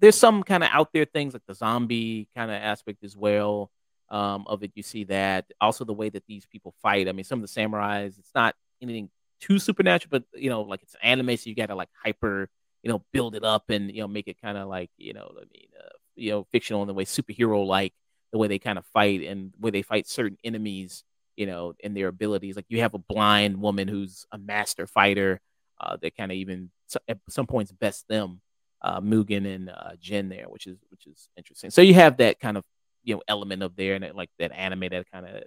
there's 0.00 0.16
some 0.16 0.42
kind 0.42 0.64
of 0.64 0.70
out 0.72 0.88
there 0.94 1.04
things 1.04 1.34
like 1.34 1.42
the 1.46 1.54
zombie 1.54 2.26
kind 2.34 2.50
of 2.50 2.56
aspect 2.56 3.04
as 3.04 3.14
well. 3.14 3.70
Um, 4.10 4.46
of 4.46 4.62
it, 4.62 4.72
you 4.74 4.82
see 4.82 5.04
that 5.04 5.44
also 5.60 5.84
the 5.84 5.92
way 5.92 6.08
that 6.08 6.24
these 6.26 6.46
people 6.46 6.74
fight. 6.80 7.08
I 7.08 7.12
mean, 7.12 7.24
some 7.24 7.42
of 7.42 7.46
the 7.52 7.60
samurais, 7.60 8.18
it's 8.18 8.30
not 8.34 8.54
anything 8.80 9.10
too 9.38 9.58
supernatural, 9.58 10.08
but 10.10 10.40
you 10.40 10.48
know, 10.48 10.62
like 10.62 10.82
it's 10.82 10.96
anime, 11.02 11.36
so 11.36 11.50
you 11.50 11.54
got 11.54 11.66
to 11.66 11.74
like 11.74 11.90
hyper, 12.02 12.48
you 12.82 12.90
know, 12.90 13.04
build 13.12 13.34
it 13.34 13.44
up 13.44 13.68
and 13.68 13.94
you 13.94 14.00
know 14.00 14.08
make 14.08 14.26
it 14.26 14.40
kind 14.40 14.56
of 14.56 14.66
like 14.66 14.90
you 14.96 15.12
know, 15.12 15.30
I 15.36 15.44
mean, 15.52 15.68
uh, 15.78 15.90
you 16.16 16.30
know, 16.30 16.46
fictional 16.50 16.80
in 16.80 16.88
the 16.88 16.94
way 16.94 17.04
superhero 17.04 17.66
like 17.66 17.92
the 18.32 18.38
way 18.38 18.48
they 18.48 18.58
kind 18.58 18.78
of 18.78 18.86
fight 18.86 19.22
and 19.22 19.52
where 19.58 19.72
they 19.72 19.82
fight 19.82 20.08
certain 20.08 20.38
enemies, 20.42 21.04
you 21.38 21.46
know, 21.46 21.72
in 21.78 21.94
their 21.94 22.08
abilities. 22.08 22.56
Like 22.56 22.66
you 22.68 22.80
have 22.80 22.94
a 22.94 22.98
blind 22.98 23.60
woman 23.60 23.86
who's 23.86 24.26
a 24.32 24.38
master 24.38 24.88
fighter 24.88 25.40
uh, 25.80 25.96
that 26.02 26.16
kind 26.16 26.32
of 26.32 26.36
even 26.36 26.70
at 27.06 27.18
some 27.28 27.46
points 27.46 27.70
best 27.70 28.08
them, 28.08 28.40
uh, 28.82 29.00
Mugen 29.00 29.46
and 29.46 29.70
uh, 29.70 29.92
Jin 30.00 30.28
there, 30.28 30.46
which 30.48 30.66
is 30.66 30.78
which 30.90 31.06
is 31.06 31.28
interesting. 31.36 31.70
So 31.70 31.80
you 31.80 31.94
have 31.94 32.16
that 32.16 32.40
kind 32.40 32.56
of 32.56 32.64
you 33.04 33.14
know 33.14 33.22
element 33.28 33.62
of 33.62 33.76
there 33.76 33.94
and 33.94 34.04
it, 34.04 34.16
like 34.16 34.30
that 34.40 34.50
anime 34.50 34.88
that 34.90 35.06
kind 35.12 35.26
of 35.26 35.44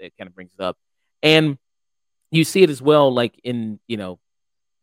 that 0.00 0.16
kind 0.16 0.28
of 0.28 0.34
brings 0.34 0.54
it 0.58 0.62
up, 0.62 0.78
and 1.22 1.58
you 2.30 2.42
see 2.42 2.62
it 2.62 2.70
as 2.70 2.80
well 2.80 3.12
like 3.12 3.38
in 3.44 3.78
you 3.86 3.98
know 3.98 4.18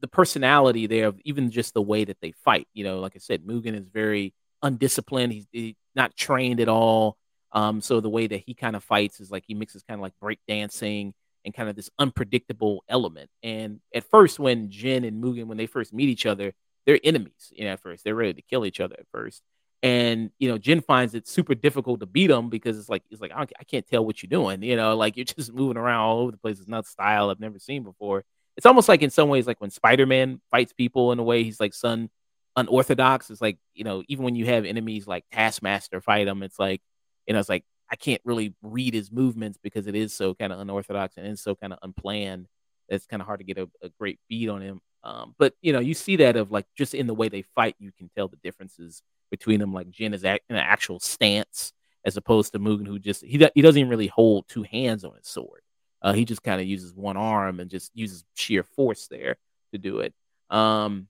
the 0.02 0.08
personality 0.08 0.86
there 0.86 1.12
even 1.26 1.50
just 1.50 1.74
the 1.74 1.82
way 1.82 2.06
that 2.06 2.18
they 2.22 2.34
fight. 2.44 2.68
You 2.74 2.84
know, 2.84 3.00
like 3.00 3.14
I 3.16 3.20
said, 3.20 3.44
Mugen 3.44 3.76
is 3.76 3.88
very 3.88 4.36
undisciplined. 4.62 5.34
He's, 5.34 5.48
he's 5.52 5.76
not 5.96 6.16
trained 6.16 6.60
at 6.60 6.70
all. 6.70 7.18
Um, 7.54 7.82
so 7.82 8.00
the 8.00 8.10
way 8.10 8.28
that 8.28 8.44
he 8.46 8.54
kind 8.54 8.76
of 8.76 8.84
fights 8.84 9.20
is 9.20 9.32
like 9.32 9.44
he 9.46 9.54
mixes 9.54 9.84
kind 9.84 10.00
of 10.00 10.02
like 10.02 10.14
break 10.20 10.40
dancing 10.48 11.14
and 11.44 11.54
kind 11.54 11.70
of 11.70 11.76
this 11.76 11.90
unpredictable 12.00 12.84
element. 12.88 13.30
And 13.44 13.80
at 13.94 14.04
first, 14.06 14.40
when 14.40 14.70
Jin 14.70 15.04
and 15.04 15.24
Mugen, 15.24 15.48
when 15.48 15.58
they 15.58 15.66
first 15.66 15.94
meet 15.94 16.10
each 16.10 16.26
other, 16.26 16.54
they're 16.86 17.00
enemies. 17.04 17.52
You 17.52 17.66
know, 17.66 17.72
at 17.72 17.82
first 17.82 18.04
they're 18.04 18.16
ready 18.16 18.34
to 18.34 18.42
kill 18.42 18.66
each 18.66 18.80
other 18.80 18.96
at 18.98 19.08
first. 19.12 19.42
And 19.84 20.30
you 20.38 20.50
know, 20.50 20.58
Jin 20.58 20.82
finds 20.82 21.16
it 21.16 21.28
super 21.28 21.56
difficult 21.56 22.02
to 22.02 22.06
beat 22.06 22.28
them 22.28 22.50
because 22.50 22.78
it's 22.78 22.90
like 22.90 23.04
it's 23.10 23.22
like 23.22 23.32
I, 23.32 23.44
I 23.60 23.64
can't 23.64 23.88
tell 23.88 24.06
what 24.06 24.22
you're 24.22 24.30
doing. 24.30 24.62
You 24.64 24.76
know, 24.76 24.96
like 24.98 25.18
you're 25.18 25.26
just 25.26 25.54
moving 25.54 25.78
around 25.78 26.02
all 26.02 26.20
over 26.20 26.32
the 26.32 26.38
place. 26.38 26.60
It's 26.60 26.68
not 26.68 26.86
style 26.86 27.30
I've 27.30 27.40
never 27.40 27.60
seen 27.60 27.84
before. 27.84 28.24
It's 28.58 28.66
almost 28.66 28.90
like 28.90 29.02
in 29.02 29.10
some 29.10 29.30
ways, 29.30 29.48
like 29.48 29.62
when 29.62 29.72
Spider 29.72 30.06
Man 30.06 30.42
fights 30.52 30.74
people 30.74 31.12
in 31.12 31.20
a 31.20 31.24
way 31.24 31.44
he's 31.44 31.60
like 31.60 31.74
son 31.74 32.10
unorthodox. 32.56 33.32
It's 33.32 33.42
like 33.42 33.58
you 33.74 33.84
know, 33.84 34.04
even 34.08 34.24
when 34.26 34.36
you 34.36 34.46
have 34.48 34.66
enemies 34.66 35.08
like 35.08 35.26
Taskmaster 35.32 36.02
fight 36.02 36.28
him, 36.28 36.44
it's 36.44 36.60
like 36.60 36.82
you 37.28 37.36
I 37.36 37.40
was 37.40 37.50
like 37.50 37.66
I 37.92 37.96
can't 37.96 38.22
really 38.24 38.56
read 38.62 38.94
his 38.94 39.12
movements 39.12 39.58
because 39.62 39.88
it 39.88 39.96
is 39.96 40.14
so 40.14 40.34
kind 40.34 40.54
of 40.54 40.60
unorthodox 40.60 41.18
and 41.18 41.28
it's 41.28 41.42
so 41.42 41.56
kind 41.56 41.74
of 41.74 41.80
unplanned. 41.82 42.48
It's 42.88 43.06
kind 43.06 43.22
of 43.22 43.28
hard 43.28 43.40
to 43.40 43.46
get 43.46 43.58
a, 43.58 43.70
a 43.82 43.90
great 44.00 44.20
beat 44.30 44.50
on 44.50 44.62
him. 44.62 44.82
Um, 45.04 45.36
but 45.38 45.54
you 45.62 45.74
know, 45.74 45.80
you 45.80 45.94
see 45.94 46.18
that 46.18 46.36
of 46.36 46.52
like 46.52 46.66
just 46.78 46.94
in 46.94 47.08
the 47.08 47.14
way 47.14 47.28
they 47.28 47.42
fight, 47.42 47.76
you 47.80 47.92
can 47.98 48.10
tell 48.16 48.28
the 48.28 48.38
differences 48.38 49.02
between 49.30 49.60
them. 49.60 49.74
Like 49.74 49.90
Jin 49.90 50.14
is 50.14 50.24
in 50.24 50.40
an 50.50 50.58
actual 50.58 51.00
stance 51.00 51.74
as 52.06 52.18
opposed 52.18 52.54
to 52.54 52.60
Mugen, 52.60 52.88
who 52.88 53.00
just 53.00 53.24
he 53.24 53.46
he 53.54 53.62
doesn't 53.62 53.80
even 53.80 53.90
really 53.90 54.08
hold 54.08 54.48
two 54.48 54.64
hands 54.64 55.04
on 55.04 55.16
his 55.16 55.28
sword. 55.28 55.62
Uh, 56.02 56.14
he 56.14 56.26
just 56.26 56.44
kind 56.44 56.60
of 56.60 56.68
uses 56.68 56.94
one 56.94 57.18
arm 57.18 57.60
and 57.60 57.70
just 57.70 57.92
uses 57.94 58.24
sheer 58.34 58.64
force 58.64 59.08
there 59.08 59.38
to 59.72 59.78
do 59.78 60.00
it. 60.00 60.14
Um, 60.50 61.08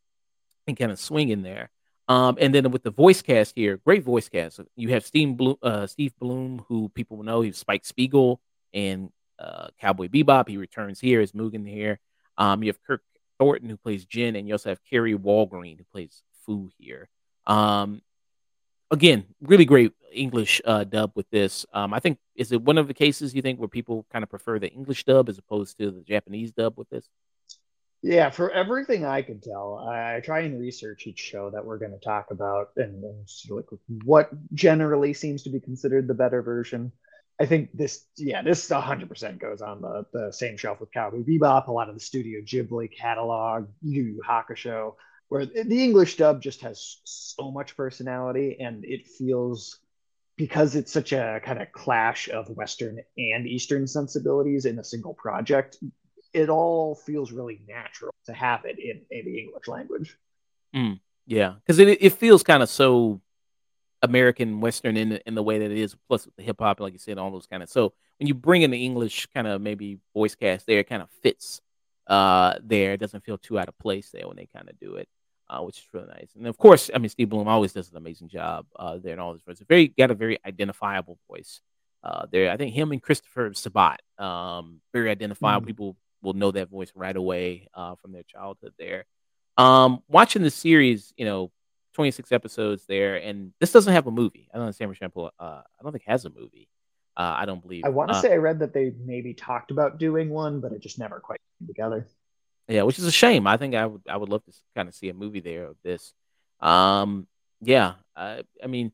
and 0.67 0.77
kind 0.77 0.91
of 0.91 0.99
swing 0.99 1.29
in 1.29 1.41
there. 1.41 1.71
Um, 2.11 2.37
and 2.41 2.53
then 2.53 2.69
with 2.71 2.83
the 2.83 2.91
voice 2.91 3.21
cast 3.21 3.55
here, 3.55 3.77
great 3.77 4.03
voice 4.03 4.27
cast. 4.27 4.59
You 4.75 4.89
have 4.89 5.05
Steve 5.05 5.37
Blum, 5.37 5.55
uh, 5.63 5.87
Steve 5.87 6.11
Blum, 6.19 6.61
who 6.67 6.89
people 6.89 7.23
know 7.23 7.39
he's 7.39 7.57
Spike 7.57 7.85
Spiegel 7.85 8.41
and 8.73 9.11
uh, 9.39 9.67
Cowboy 9.79 10.09
Bebop. 10.09 10.49
He 10.49 10.57
returns 10.57 10.99
here 10.99 11.21
as 11.21 11.31
Mugen 11.31 11.65
here. 11.65 12.01
Um, 12.37 12.63
you 12.63 12.69
have 12.69 12.83
Kirk 12.83 13.01
Thornton 13.39 13.69
who 13.69 13.77
plays 13.77 14.03
Jin, 14.03 14.35
and 14.35 14.45
you 14.45 14.55
also 14.55 14.67
have 14.67 14.83
Kari 14.83 15.15
Wahlgren 15.15 15.77
who 15.77 15.85
plays 15.85 16.21
Fu 16.45 16.69
here. 16.77 17.07
Um, 17.47 18.01
again, 18.91 19.23
really 19.39 19.63
great 19.63 19.93
English 20.11 20.61
uh, 20.65 20.83
dub 20.83 21.13
with 21.15 21.29
this. 21.29 21.65
Um, 21.73 21.93
I 21.93 22.01
think 22.01 22.19
is 22.35 22.51
it 22.51 22.61
one 22.61 22.77
of 22.77 22.89
the 22.89 22.93
cases 22.93 23.33
you 23.33 23.41
think 23.41 23.57
where 23.57 23.69
people 23.69 24.05
kind 24.11 24.23
of 24.23 24.29
prefer 24.29 24.59
the 24.59 24.69
English 24.69 25.05
dub 25.05 25.29
as 25.29 25.37
opposed 25.37 25.77
to 25.77 25.91
the 25.91 26.01
Japanese 26.01 26.51
dub 26.51 26.77
with 26.77 26.89
this? 26.89 27.07
Yeah, 28.03 28.31
for 28.31 28.49
everything 28.49 29.05
I 29.05 29.21
can 29.21 29.39
tell, 29.39 29.77
I, 29.77 30.15
I 30.15 30.19
try 30.21 30.39
and 30.39 30.59
research 30.59 31.05
each 31.05 31.19
show 31.19 31.51
that 31.51 31.63
we're 31.63 31.77
going 31.77 31.91
to 31.91 31.99
talk 31.99 32.31
about 32.31 32.69
and, 32.75 33.03
and 33.03 33.27
like 33.49 33.65
what 34.03 34.31
generally 34.53 35.13
seems 35.13 35.43
to 35.43 35.51
be 35.51 35.59
considered 35.59 36.07
the 36.07 36.15
better 36.15 36.41
version. 36.41 36.91
I 37.39 37.45
think 37.45 37.69
this, 37.75 38.05
yeah, 38.17 38.41
this 38.41 38.67
100% 38.69 39.39
goes 39.39 39.61
on 39.61 39.81
the, 39.81 40.05
the 40.13 40.31
same 40.33 40.57
shelf 40.57 40.79
with 40.79 40.91
Cowboy 40.91 41.23
Bebop, 41.23 41.67
a 41.67 41.71
lot 41.71 41.89
of 41.89 41.95
the 41.95 42.01
Studio 42.01 42.41
Ghibli 42.41 42.89
catalog, 42.95 43.67
Yu 43.83 44.03
Yu 44.03 44.21
Hakusho, 44.27 44.95
where 45.29 45.45
the 45.45 45.83
English 45.83 46.17
dub 46.17 46.41
just 46.41 46.61
has 46.61 47.01
so 47.03 47.51
much 47.51 47.77
personality 47.77 48.57
and 48.59 48.83
it 48.83 49.07
feels 49.07 49.77
because 50.37 50.75
it's 50.75 50.91
such 50.91 51.13
a 51.13 51.39
kind 51.43 51.61
of 51.61 51.71
clash 51.71 52.29
of 52.29 52.49
Western 52.49 52.99
and 53.17 53.45
Eastern 53.45 53.85
sensibilities 53.85 54.65
in 54.65 54.79
a 54.79 54.83
single 54.83 55.13
project, 55.13 55.77
it 56.33 56.49
all 56.49 56.95
feels 56.95 57.31
really 57.31 57.61
natural 57.67 58.13
to 58.25 58.33
have 58.33 58.65
it 58.65 58.79
in, 58.79 59.01
in 59.11 59.25
the 59.25 59.39
English 59.39 59.67
language. 59.67 60.17
Mm, 60.75 60.99
yeah, 61.25 61.55
because 61.55 61.79
it 61.79 62.01
it 62.01 62.13
feels 62.13 62.43
kind 62.43 62.63
of 62.63 62.69
so 62.69 63.21
American 64.01 64.61
Western 64.61 64.97
in 64.97 65.09
the, 65.09 65.27
in 65.27 65.35
the 65.35 65.43
way 65.43 65.59
that 65.59 65.71
it 65.71 65.77
is. 65.77 65.95
Plus 66.07 66.27
the 66.37 66.43
hip 66.43 66.57
hop, 66.59 66.79
like 66.79 66.93
you 66.93 66.99
said, 66.99 67.17
all 67.17 67.31
those 67.31 67.47
kind 67.47 67.63
of. 67.63 67.69
So 67.69 67.93
when 68.19 68.27
you 68.27 68.33
bring 68.33 68.61
in 68.61 68.71
the 68.71 68.83
English 68.83 69.27
kind 69.33 69.47
of 69.47 69.61
maybe 69.61 69.99
voice 70.13 70.35
cast 70.35 70.65
there, 70.65 70.79
it 70.79 70.89
kind 70.89 71.01
of 71.01 71.09
fits 71.21 71.61
uh 72.07 72.55
there. 72.63 72.93
It 72.93 72.99
doesn't 72.99 73.23
feel 73.23 73.37
too 73.37 73.59
out 73.59 73.67
of 73.67 73.77
place 73.77 74.09
there 74.11 74.27
when 74.27 74.37
they 74.37 74.47
kind 74.55 74.69
of 74.69 74.79
do 74.79 74.95
it. 74.95 75.07
Uh, 75.49 75.61
which 75.63 75.79
is 75.79 75.87
really 75.91 76.07
nice. 76.07 76.29
And 76.37 76.47
of 76.47 76.57
course, 76.57 76.89
I 76.95 76.97
mean, 76.97 77.09
Steve 77.09 77.27
Blum 77.27 77.49
always 77.49 77.73
does 77.73 77.91
an 77.91 77.97
amazing 77.97 78.29
job 78.29 78.65
uh, 78.77 78.97
there 79.03 79.11
and 79.11 79.19
all 79.19 79.33
this. 79.33 79.41
It's 79.45 79.61
very 79.67 79.89
got 79.89 80.09
a 80.09 80.15
very 80.15 80.39
identifiable 80.45 81.19
voice 81.29 81.59
uh, 82.05 82.25
there. 82.31 82.49
I 82.49 82.55
think 82.55 82.73
him 82.73 82.93
and 82.93 83.01
Christopher 83.01 83.53
Sabat, 83.53 84.01
um, 84.17 84.79
very 84.93 85.09
identifiable. 85.09 85.65
Mm. 85.65 85.67
People 85.67 85.97
will 86.21 86.33
know 86.33 86.51
that 86.51 86.69
voice 86.69 86.91
right 86.95 87.15
away 87.15 87.67
uh, 87.73 87.95
from 87.95 88.11
their 88.11 88.23
childhood 88.23 88.73
there. 88.77 89.05
Um, 89.57 90.01
watching 90.07 90.43
the 90.43 90.51
series, 90.51 91.13
you 91.17 91.25
know, 91.25 91.51
26 91.93 92.31
episodes 92.31 92.85
there, 92.87 93.17
and 93.17 93.53
this 93.59 93.71
doesn't 93.71 93.93
have 93.93 94.07
a 94.07 94.11
movie. 94.11 94.49
I 94.53 94.57
don't 94.57 94.67
know, 94.67 94.71
Samurai 94.71 94.97
Champloo, 95.01 95.29
uh, 95.39 95.43
I 95.43 95.83
don't 95.83 95.91
think 95.91 96.05
has 96.07 96.25
a 96.25 96.29
movie. 96.29 96.69
Uh, 97.17 97.35
I 97.37 97.45
don't 97.45 97.61
believe. 97.61 97.83
I 97.85 97.89
want 97.89 98.09
to 98.09 98.15
uh, 98.15 98.21
say 98.21 98.31
I 98.31 98.37
read 98.37 98.59
that 98.59 98.73
they 98.73 98.93
maybe 99.05 99.33
talked 99.33 99.71
about 99.71 99.97
doing 99.97 100.29
one, 100.29 100.61
but 100.61 100.71
it 100.71 100.79
just 100.79 100.97
never 100.97 101.19
quite 101.19 101.39
came 101.59 101.67
together. 101.67 102.07
Yeah, 102.67 102.83
which 102.83 102.99
is 102.99 103.05
a 103.05 103.11
shame. 103.11 103.47
I 103.47 103.57
think 103.57 103.75
I 103.75 103.85
would 103.85 104.01
I 104.07 104.15
would 104.15 104.29
love 104.29 104.45
to 104.45 104.53
kind 104.75 104.87
of 104.87 104.95
see 104.95 105.09
a 105.09 105.13
movie 105.13 105.41
there 105.41 105.65
of 105.65 105.75
this. 105.83 106.13
Um, 106.61 107.27
yeah, 107.59 107.95
I, 108.15 108.43
I 108.63 108.67
mean, 108.67 108.93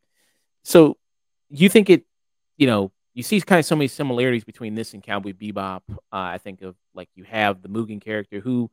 so 0.63 0.97
you 1.49 1.69
think 1.69 1.89
it, 1.89 2.05
you 2.57 2.65
know, 2.65 2.91
you 3.17 3.23
see 3.23 3.41
kind 3.41 3.57
of 3.57 3.65
so 3.65 3.75
many 3.75 3.87
similarities 3.87 4.43
between 4.43 4.75
this 4.75 4.93
and 4.93 5.01
Cowboy 5.01 5.33
Bebop. 5.33 5.81
Uh, 5.89 5.95
I 6.11 6.37
think 6.37 6.61
of 6.61 6.75
like 6.93 7.09
you 7.15 7.23
have 7.23 7.63
the 7.63 7.67
Mugen 7.67 7.99
character 7.99 8.39
who 8.39 8.69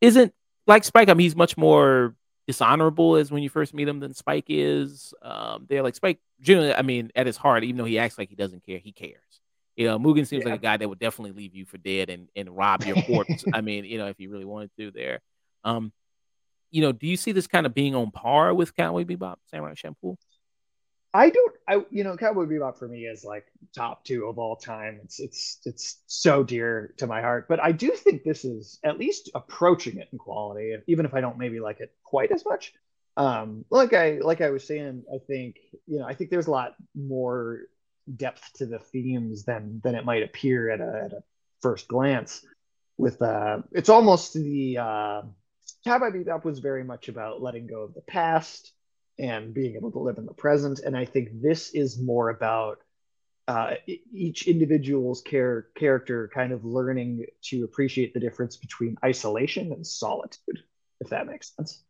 isn't 0.00 0.32
like 0.68 0.84
Spike. 0.84 1.08
I 1.08 1.14
mean, 1.14 1.24
he's 1.24 1.34
much 1.34 1.56
more 1.56 2.14
dishonorable 2.46 3.16
as 3.16 3.32
when 3.32 3.42
you 3.42 3.48
first 3.48 3.74
meet 3.74 3.88
him 3.88 3.98
than 3.98 4.14
Spike 4.14 4.44
is. 4.46 5.12
Um, 5.20 5.66
they're 5.68 5.82
like 5.82 5.96
Spike. 5.96 6.20
Generally, 6.40 6.74
I 6.74 6.82
mean, 6.82 7.10
at 7.16 7.26
his 7.26 7.36
heart, 7.36 7.64
even 7.64 7.76
though 7.76 7.84
he 7.84 7.98
acts 7.98 8.18
like 8.18 8.28
he 8.28 8.36
doesn't 8.36 8.64
care, 8.64 8.78
he 8.78 8.92
cares. 8.92 9.16
You 9.74 9.88
know, 9.88 9.98
Mugen 9.98 10.28
seems 10.28 10.44
yeah. 10.44 10.50
like 10.50 10.60
a 10.60 10.62
guy 10.62 10.76
that 10.76 10.88
would 10.88 11.00
definitely 11.00 11.32
leave 11.32 11.52
you 11.52 11.64
for 11.64 11.78
dead 11.78 12.08
and, 12.08 12.28
and 12.36 12.56
rob 12.56 12.84
your 12.84 13.02
corpse. 13.02 13.44
I 13.52 13.62
mean, 13.62 13.84
you 13.84 13.98
know, 13.98 14.06
if 14.06 14.16
he 14.16 14.28
really 14.28 14.44
wanted 14.44 14.70
to 14.78 14.92
there. 14.92 15.18
Um, 15.64 15.92
you 16.70 16.82
know, 16.82 16.92
do 16.92 17.08
you 17.08 17.16
see 17.16 17.32
this 17.32 17.48
kind 17.48 17.66
of 17.66 17.74
being 17.74 17.96
on 17.96 18.12
par 18.12 18.54
with 18.54 18.76
Cowboy 18.76 19.02
Bebop, 19.02 19.38
Samurai 19.50 19.74
Champloo? 19.74 20.14
I 21.14 21.28
don't, 21.28 21.54
I 21.68 21.84
you 21.90 22.04
know, 22.04 22.16
Cowboy 22.16 22.46
Bebop 22.46 22.78
for 22.78 22.88
me 22.88 23.00
is 23.00 23.24
like 23.24 23.44
top 23.74 24.04
two 24.04 24.26
of 24.26 24.38
all 24.38 24.56
time. 24.56 25.00
It's 25.04 25.20
it's 25.20 25.60
it's 25.64 26.02
so 26.06 26.42
dear 26.42 26.94
to 26.98 27.06
my 27.06 27.20
heart. 27.20 27.48
But 27.48 27.60
I 27.60 27.72
do 27.72 27.90
think 27.90 28.24
this 28.24 28.44
is 28.44 28.78
at 28.82 28.98
least 28.98 29.30
approaching 29.34 29.98
it 29.98 30.08
in 30.10 30.18
quality, 30.18 30.74
even 30.86 31.04
if 31.04 31.12
I 31.12 31.20
don't 31.20 31.38
maybe 31.38 31.60
like 31.60 31.80
it 31.80 31.92
quite 32.02 32.32
as 32.32 32.44
much. 32.44 32.72
Um, 33.18 33.66
like 33.68 33.92
I 33.92 34.20
like 34.22 34.40
I 34.40 34.50
was 34.50 34.66
saying, 34.66 35.04
I 35.12 35.18
think 35.26 35.56
you 35.86 35.98
know, 35.98 36.06
I 36.06 36.14
think 36.14 36.30
there's 36.30 36.46
a 36.46 36.52
lot 36.52 36.74
more 36.94 37.60
depth 38.16 38.50
to 38.54 38.66
the 38.66 38.78
themes 38.78 39.44
than 39.44 39.80
than 39.84 39.94
it 39.94 40.06
might 40.06 40.22
appear 40.22 40.70
at 40.70 40.80
a, 40.80 41.02
at 41.04 41.12
a 41.12 41.22
first 41.60 41.88
glance. 41.88 42.42
With 42.96 43.20
uh, 43.20 43.58
it's 43.72 43.90
almost 43.90 44.32
the 44.32 44.78
uh, 44.78 45.22
Cowboy 45.84 46.10
Bebop 46.10 46.44
was 46.44 46.60
very 46.60 46.84
much 46.84 47.08
about 47.08 47.42
letting 47.42 47.66
go 47.66 47.82
of 47.82 47.92
the 47.92 48.00
past 48.00 48.71
and 49.18 49.54
being 49.54 49.76
able 49.76 49.90
to 49.92 49.98
live 49.98 50.18
in 50.18 50.26
the 50.26 50.34
present. 50.34 50.80
And 50.80 50.96
I 50.96 51.04
think 51.04 51.28
this 51.40 51.70
is 51.70 52.00
more 52.00 52.30
about 52.30 52.78
uh, 53.48 53.74
each 53.86 54.46
individual's 54.46 55.20
care, 55.20 55.68
character 55.76 56.30
kind 56.32 56.52
of 56.52 56.64
learning 56.64 57.26
to 57.42 57.64
appreciate 57.64 58.14
the 58.14 58.20
difference 58.20 58.56
between 58.56 58.96
isolation 59.04 59.72
and 59.72 59.86
solitude, 59.86 60.62
if 61.00 61.10
that 61.10 61.26
makes 61.26 61.54
sense. 61.56 61.82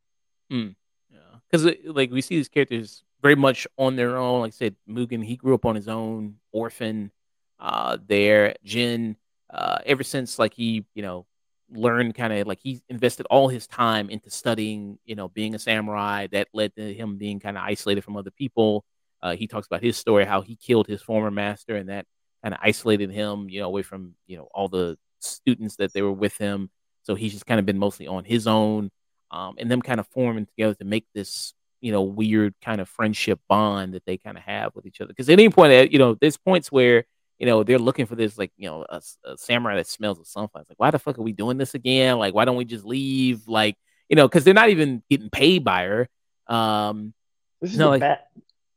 Mm, 0.51 0.75
yeah, 1.11 1.19
because 1.51 1.75
like 1.85 2.11
we 2.11 2.21
see 2.21 2.37
these 2.37 2.49
characters 2.49 3.05
very 3.21 3.37
much 3.37 3.67
on 3.77 3.97
their 3.97 4.17
own. 4.17 4.41
Like 4.41 4.49
I 4.49 4.57
said, 4.57 4.77
Mugen, 4.89 5.25
he 5.25 5.37
grew 5.37 5.55
up 5.55 5.67
on 5.67 5.77
his 5.77 5.89
own, 5.89 6.37
orphan. 6.53 7.13
Uh, 7.61 7.97
there, 8.09 8.57
Jin, 8.65 9.17
uh, 9.49 9.79
ever 9.87 10.03
since 10.03 10.37
like 10.37 10.53
he, 10.53 10.85
you 10.95 11.03
know, 11.03 11.27
learned 11.73 12.15
kind 12.15 12.33
of 12.33 12.47
like 12.47 12.61
he 12.63 12.83
invested 12.89 13.27
all 13.31 13.49
his 13.49 13.67
time 13.67 14.11
into 14.11 14.31
studying, 14.31 14.99
you 15.05 15.15
know, 15.15 15.29
being 15.29 15.55
a 15.55 15.59
samurai. 15.59 16.27
That 16.33 16.49
led 16.53 16.75
to 16.77 16.95
him 16.95 17.17
being 17.19 17.41
kind 17.41 17.57
of 17.57 17.65
isolated 17.65 18.03
from 18.03 18.17
other 18.17 18.31
people. 18.31 18.85
Uh, 19.23 19.37
he 19.37 19.47
talks 19.47 19.67
about 19.67 19.83
his 19.83 19.97
story, 19.97 20.25
how 20.25 20.41
he 20.41 20.57
killed 20.57 20.87
his 20.87 21.03
former 21.03 21.31
master, 21.31 21.77
and 21.77 21.89
that 21.89 22.07
kind 22.43 22.55
of 22.55 22.61
isolated 22.63 23.11
him, 23.11 23.49
you 23.49 23.61
know, 23.61 23.67
away 23.67 23.83
from 23.83 24.15
you 24.27 24.37
know 24.37 24.49
all 24.55 24.69
the 24.69 24.97
students 25.21 25.77
that 25.77 25.93
they 25.93 26.03
were 26.03 26.13
with 26.13 26.37
him. 26.37 26.71
So 27.05 27.15
he's 27.15 27.33
just 27.33 27.47
kind 27.47 27.61
of 27.61 27.67
been 27.67 27.79
mostly 27.79 28.07
on 28.07 28.25
his 28.25 28.47
own, 28.47 28.91
um, 29.31 29.55
and 29.59 29.71
them 29.71 29.83
kind 29.83 30.01
of 30.01 30.07
forming 30.09 30.47
together 30.47 30.75
to 30.75 30.85
make 30.85 31.07
this 31.15 31.55
you 31.81 31.93
know 31.93 32.03
weird 32.03 32.55
kind 32.63 32.81
of 32.81 32.89
friendship 32.89 33.41
bond 33.49 33.95
that 33.95 34.05
they 34.07 34.17
kind 34.17 34.37
of 34.37 34.45
have 34.45 34.75
with 34.75 34.87
each 34.87 35.01
other. 35.01 35.09
Because 35.09 35.29
at 35.29 35.35
any 35.35 35.49
point, 35.49 35.93
you 35.93 35.99
know, 35.99 36.15
there's 36.21 36.37
points 36.37 36.71
where 36.73 37.05
you 37.39 37.47
know, 37.47 37.63
they're 37.63 37.79
looking 37.79 38.07
for 38.07 38.15
this, 38.15 38.39
like, 38.39 38.53
you 38.57 38.69
know, 38.69 38.87
a, 38.89 39.01
a 39.25 39.37
samurai 39.37 39.77
that 39.77 39.87
smells 39.87 40.19
of 40.19 40.27
sunflowers. 40.27 40.69
Like, 40.69 40.79
why 40.79 40.91
the 40.91 40.99
fuck 40.99 41.19
are 41.19 41.23
we 41.23 41.33
doing 41.33 41.59
this 41.59 41.75
again? 41.75 42.19
Like, 42.19 42.35
why 42.35 42.45
don't 42.45 42.57
we 42.57 42.65
just 42.65 42.85
leave? 42.85 43.49
Like, 43.49 43.77
you 44.09 44.17
know, 44.17 44.29
because 44.29 44.45
they're 44.45 44.55
not 44.55 44.71
even 44.71 45.03
getting 45.11 45.31
paid 45.31 45.65
by 45.65 45.85
her. 45.85 46.09
Um, 46.47 47.15
this 47.61 47.73
is 47.73 47.79
no, 47.79 47.91
like, 47.91 48.01
bet. 48.01 48.29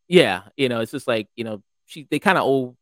yeah, 0.07 0.43
you 0.57 0.69
know, 0.69 0.79
it's 0.79 0.91
just 0.91 1.07
like, 1.07 1.27
you 1.35 1.43
know, 1.43 1.61
she 1.85 2.07
they 2.09 2.19
kind 2.19 2.37
of 2.37 2.45
owe 2.45 2.75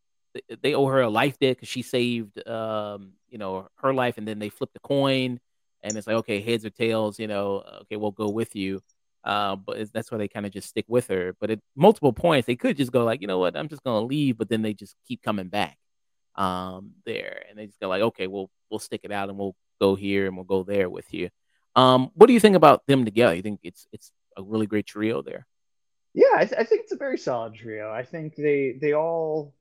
they 0.62 0.74
owe 0.74 0.88
her 0.88 1.02
a 1.02 1.10
life 1.10 1.38
debt 1.40 1.58
because 1.58 1.70
she 1.70 1.82
saved, 1.82 2.48
um, 2.48 3.14
you 3.30 3.38
know, 3.38 3.68
her 3.78 3.94
life, 3.94 4.18
and 4.18 4.28
then 4.28 4.40
they 4.40 4.50
flip 4.50 4.72
the 4.74 4.80
coin, 4.80 5.40
and 5.82 5.98
it's 5.98 6.08
like, 6.08 6.18
okay, 6.18 6.42
heads 6.42 6.66
or 6.66 6.70
tails, 6.70 7.20
you 7.20 7.28
know, 7.28 7.64
okay, 7.82 7.96
we'll 7.96 8.12
go 8.12 8.30
with 8.30 8.56
you. 8.56 8.82
Uh, 9.24 9.56
but 9.56 9.92
that's 9.94 10.12
why 10.12 10.18
they 10.18 10.28
kind 10.28 10.46
of 10.46 10.52
just 10.52 10.70
stick 10.70 10.86
with 10.88 11.08
her. 11.08 11.36
But 11.40 11.52
at 11.52 11.60
multiple 11.76 12.14
points, 12.14 12.46
they 12.46 12.56
could 12.56 12.78
just 12.78 12.92
go 12.92 13.04
like, 13.06 13.22
you 13.22 13.28
know 13.28 13.40
what, 13.40 13.56
I'm 13.56 13.70
just 13.70 13.84
gonna 13.84 14.06
leave, 14.06 14.38
but 14.38 14.50
then 14.50 14.62
they 14.62 14.74
just 14.74 14.96
keep 15.08 15.22
coming 15.22 15.48
back 15.48 15.78
um, 16.36 16.92
there, 17.06 17.44
and 17.50 17.58
they 17.58 17.68
just 17.68 17.80
go 17.80 17.88
like, 17.88 18.02
okay, 18.02 18.28
we'll 18.28 18.50
we'll 18.70 18.80
stick 18.80 19.02
it 19.04 19.12
out 19.12 19.30
and 19.30 19.38
we'll 19.38 19.56
go 19.80 19.96
here 19.96 20.28
and 20.28 20.36
we'll 20.36 20.46
go 20.46 20.64
there 20.64 20.90
with 20.90 21.14
you. 21.14 21.30
Um, 21.76 22.12
what 22.16 22.28
do 22.28 22.34
you 22.34 22.40
think 22.40 22.56
about 22.56 22.86
them 22.88 23.06
together? 23.06 23.34
You 23.34 23.42
think 23.42 23.60
it's 23.64 23.88
it's 23.92 24.12
a 24.38 24.44
really 24.44 24.68
great 24.68 24.86
trio 24.86 25.22
there? 25.22 25.48
Yeah, 26.14 26.36
I, 26.36 26.46
th- 26.46 26.60
I 26.60 26.64
think 26.64 26.82
it's 26.84 26.92
a 26.92 26.98
very 26.98 27.18
solid 27.18 27.56
trio. 27.56 27.92
I 27.92 28.04
think 28.04 28.36
they 28.36 28.78
they 28.80 28.94
all 28.94 29.54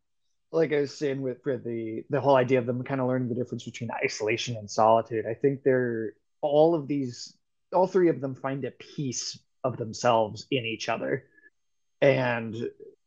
like 0.51 0.73
I 0.73 0.81
was 0.81 0.97
saying 0.97 1.23
with 1.23 1.43
for 1.43 1.57
the 1.57 2.05
the 2.11 2.21
whole 2.21 2.37
idea 2.37 2.59
of 2.59 2.67
them 2.67 2.83
kind 2.85 3.01
of 3.01 3.09
learning 3.09 3.29
the 3.29 3.35
difference 3.35 3.65
between 3.65 3.91
isolation 4.05 4.57
and 4.57 4.71
solitude. 4.71 5.25
I 5.27 5.35
think 5.35 5.63
they're 5.63 6.13
all 6.41 6.75
of 6.75 6.89
these 6.89 7.35
all 7.73 7.87
three 7.87 8.11
of 8.11 8.21
them 8.21 8.35
find 8.35 8.65
a 8.65 8.71
peace 8.71 9.39
of 9.65 9.77
themselves 9.77 10.47
in 10.51 10.65
each 10.65 10.89
other. 10.89 11.25
And 12.01 12.57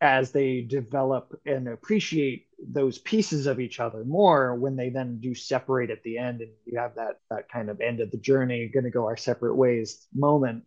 as 0.02 0.32
they 0.32 0.62
develop 0.62 1.40
and 1.46 1.68
appreciate 1.68 2.48
those 2.60 2.98
pieces 3.00 3.48
of 3.48 3.60
each 3.60 3.80
other 3.80 4.04
more, 4.04 4.56
when 4.56 4.76
they 4.76 4.90
then 4.90 5.20
do 5.20 5.36
separate 5.36 5.90
at 5.90 6.04
the 6.04 6.18
end 6.18 6.42
and 6.42 6.52
you 6.66 6.80
have 6.80 6.96
that 6.96 7.20
that 7.30 7.50
kind 7.50 7.70
of 7.70 7.82
end 7.82 8.00
of 8.00 8.12
the 8.12 8.18
journey, 8.18 8.70
gonna 8.74 8.90
go 8.90 9.06
our 9.06 9.18
separate 9.18 9.56
ways 9.56 10.08
moment, 10.14 10.64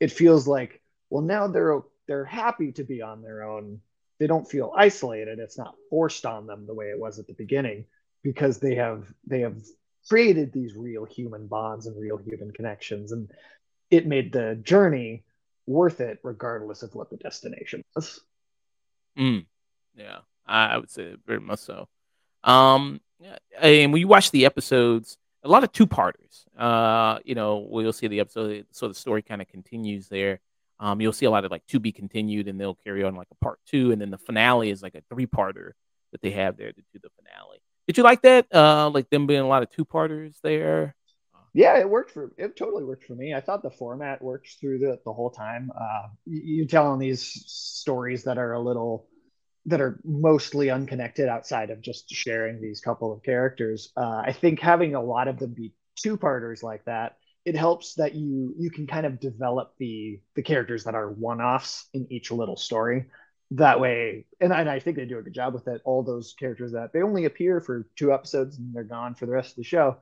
it 0.00 0.12
feels 0.12 0.46
like, 0.48 0.82
well, 1.10 1.22
now 1.22 1.46
they're 1.46 1.80
they're 2.08 2.24
happy 2.24 2.72
to 2.72 2.84
be 2.84 3.02
on 3.02 3.22
their 3.22 3.44
own. 3.44 3.80
They 4.18 4.26
don't 4.26 4.50
feel 4.50 4.72
isolated. 4.76 5.38
It's 5.38 5.58
not 5.58 5.74
forced 5.88 6.26
on 6.26 6.46
them 6.46 6.66
the 6.66 6.74
way 6.74 6.86
it 6.86 6.98
was 6.98 7.18
at 7.18 7.26
the 7.26 7.34
beginning 7.34 7.86
because 8.22 8.58
they 8.58 8.74
have 8.76 9.06
they 9.26 9.40
have 9.40 9.56
created 10.08 10.52
these 10.52 10.74
real 10.74 11.04
human 11.04 11.46
bonds 11.46 11.86
and 11.86 12.00
real 12.00 12.18
human 12.18 12.50
connections 12.52 13.12
and 13.12 13.30
it 13.90 14.06
made 14.06 14.32
the 14.32 14.56
journey 14.62 15.24
worth 15.66 16.00
it 16.00 16.18
regardless 16.22 16.82
of 16.82 16.94
what 16.94 17.10
the 17.10 17.16
destination 17.16 17.84
was. 17.94 18.20
Mm. 19.18 19.46
Yeah, 19.94 20.18
I 20.46 20.78
would 20.78 20.90
say 20.90 21.14
very 21.26 21.40
much 21.40 21.60
so. 21.60 21.88
Um, 22.44 23.00
and 23.60 23.92
when 23.92 24.00
you 24.00 24.08
watch 24.08 24.30
the 24.30 24.46
episodes, 24.46 25.18
a 25.42 25.48
lot 25.48 25.64
of 25.64 25.72
two 25.72 25.86
parters. 25.86 26.44
Uh, 26.56 27.18
you 27.24 27.34
know, 27.34 27.66
we'll 27.68 27.92
see 27.92 28.08
the 28.08 28.20
episode, 28.20 28.66
so 28.72 28.88
the 28.88 28.94
story 28.94 29.22
kind 29.22 29.40
of 29.40 29.48
continues 29.48 30.08
there. 30.08 30.40
Um, 30.78 31.00
you'll 31.00 31.12
see 31.12 31.26
a 31.26 31.30
lot 31.30 31.44
of 31.44 31.50
like 31.50 31.66
to 31.66 31.78
be 31.78 31.92
continued, 31.92 32.48
and 32.48 32.58
they'll 32.58 32.74
carry 32.74 33.04
on 33.04 33.14
like 33.14 33.28
a 33.30 33.44
part 33.44 33.58
two, 33.66 33.92
and 33.92 34.00
then 34.00 34.10
the 34.10 34.18
finale 34.18 34.70
is 34.70 34.82
like 34.82 34.94
a 34.94 35.02
three 35.10 35.26
parter 35.26 35.72
that 36.12 36.22
they 36.22 36.30
have 36.30 36.56
there 36.56 36.72
to 36.72 36.82
do 36.92 36.98
the 37.02 37.10
finale. 37.16 37.58
Did 37.86 37.96
you 37.96 38.02
like 38.02 38.22
that? 38.22 38.46
Uh, 38.54 38.90
like 38.90 39.10
them 39.10 39.26
being 39.26 39.40
a 39.40 39.48
lot 39.48 39.62
of 39.62 39.70
two 39.70 39.84
parters 39.84 40.38
there. 40.42 40.94
Yeah, 41.52 41.78
it 41.78 41.88
worked 41.88 42.12
for 42.12 42.32
it. 42.38 42.56
Totally 42.56 42.84
worked 42.84 43.04
for 43.04 43.14
me. 43.14 43.34
I 43.34 43.40
thought 43.40 43.62
the 43.62 43.70
format 43.70 44.22
worked 44.22 44.56
through 44.60 44.78
the 44.78 45.00
the 45.04 45.12
whole 45.12 45.30
time. 45.30 45.70
Uh, 45.78 46.08
you, 46.26 46.66
telling 46.66 47.00
these 47.00 47.22
stories 47.46 48.24
that 48.24 48.38
are 48.38 48.52
a 48.52 48.60
little 48.60 49.08
that 49.66 49.80
are 49.80 50.00
mostly 50.04 50.70
unconnected 50.70 51.28
outside 51.28 51.70
of 51.70 51.82
just 51.82 52.08
sharing 52.10 52.60
these 52.60 52.80
couple 52.80 53.12
of 53.12 53.22
characters. 53.22 53.92
Uh, 53.96 54.22
I 54.24 54.32
think 54.32 54.60
having 54.60 54.94
a 54.94 55.02
lot 55.02 55.28
of 55.28 55.38
them 55.38 55.52
be 55.52 55.74
two 55.96 56.16
parters 56.16 56.62
like 56.62 56.84
that, 56.86 57.16
it 57.44 57.56
helps 57.56 57.94
that 57.94 58.14
you 58.14 58.54
you 58.58 58.70
can 58.70 58.86
kind 58.86 59.04
of 59.06 59.18
develop 59.18 59.74
the 59.78 60.20
the 60.36 60.42
characters 60.42 60.84
that 60.84 60.94
are 60.94 61.10
one 61.10 61.40
offs 61.40 61.88
in 61.92 62.06
each 62.12 62.30
little 62.30 62.56
story. 62.56 63.06
That 63.54 63.80
way, 63.80 64.26
and, 64.40 64.52
and 64.52 64.70
I 64.70 64.78
think 64.78 64.96
they 64.96 65.04
do 65.06 65.18
a 65.18 65.22
good 65.22 65.34
job 65.34 65.54
with 65.54 65.66
it. 65.66 65.82
All 65.84 66.04
those 66.04 66.34
characters 66.38 66.70
that 66.72 66.92
they 66.92 67.02
only 67.02 67.24
appear 67.24 67.60
for 67.60 67.88
two 67.96 68.12
episodes 68.12 68.56
and 68.58 68.72
they're 68.72 68.84
gone 68.84 69.16
for 69.16 69.26
the 69.26 69.32
rest 69.32 69.50
of 69.50 69.56
the 69.56 69.64
show. 69.64 69.96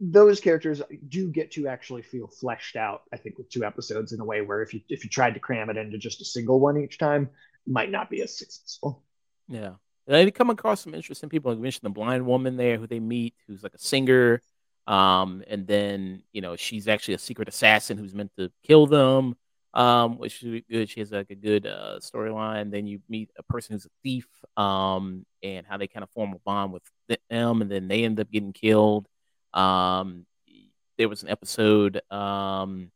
Those 0.00 0.40
characters 0.40 0.80
do 1.08 1.28
get 1.28 1.50
to 1.52 1.68
actually 1.68 2.02
feel 2.02 2.26
fleshed 2.26 2.76
out. 2.76 3.02
I 3.12 3.18
think 3.18 3.36
with 3.36 3.50
two 3.50 3.64
episodes 3.64 4.12
in 4.12 4.20
a 4.20 4.24
way 4.24 4.40
where 4.40 4.62
if 4.62 4.72
you 4.72 4.80
if 4.88 5.04
you 5.04 5.10
tried 5.10 5.34
to 5.34 5.40
cram 5.40 5.68
it 5.68 5.76
into 5.76 5.98
just 5.98 6.22
a 6.22 6.24
single 6.24 6.58
one 6.58 6.78
each 6.78 6.96
time, 6.96 7.28
might 7.66 7.90
not 7.90 8.08
be 8.08 8.22
as 8.22 8.36
successful. 8.36 9.02
Yeah. 9.48 9.72
They 10.06 10.30
come 10.30 10.50
across 10.50 10.80
some 10.80 10.94
interesting 10.94 11.28
people. 11.28 11.50
Like 11.50 11.58
you 11.58 11.62
mentioned 11.62 11.84
the 11.84 11.90
blind 11.90 12.24
woman 12.24 12.56
there 12.56 12.78
who 12.78 12.86
they 12.86 12.98
meet, 13.00 13.34
who's 13.46 13.62
like 13.62 13.74
a 13.74 13.78
singer. 13.78 14.40
Um, 14.86 15.44
and 15.46 15.66
then, 15.66 16.22
you 16.32 16.40
know, 16.40 16.56
she's 16.56 16.88
actually 16.88 17.14
a 17.14 17.18
secret 17.18 17.48
assassin 17.48 17.98
who's 17.98 18.14
meant 18.14 18.32
to 18.38 18.50
kill 18.66 18.86
them. 18.86 19.36
Um, 19.72 20.18
which 20.18 20.42
is 20.42 20.62
good. 20.68 20.90
She 20.90 20.98
has 20.98 21.12
like 21.12 21.30
a 21.30 21.36
good 21.36 21.64
uh, 21.64 22.00
storyline. 22.00 22.72
Then 22.72 22.88
you 22.88 23.00
meet 23.08 23.30
a 23.38 23.44
person 23.44 23.74
who's 23.74 23.86
a 23.86 23.90
thief, 24.02 24.26
um, 24.56 25.24
and 25.44 25.64
how 25.64 25.76
they 25.76 25.86
kind 25.86 26.02
of 26.02 26.10
form 26.10 26.32
a 26.32 26.40
bond 26.40 26.72
with 26.72 26.82
them, 27.28 27.62
and 27.62 27.70
then 27.70 27.86
they 27.86 28.02
end 28.02 28.18
up 28.18 28.28
getting 28.32 28.52
killed. 28.52 29.06
Um, 29.54 30.26
there 30.98 31.08
was 31.08 31.22
an 31.22 31.28
episode. 31.28 32.00
Um, 32.10 32.90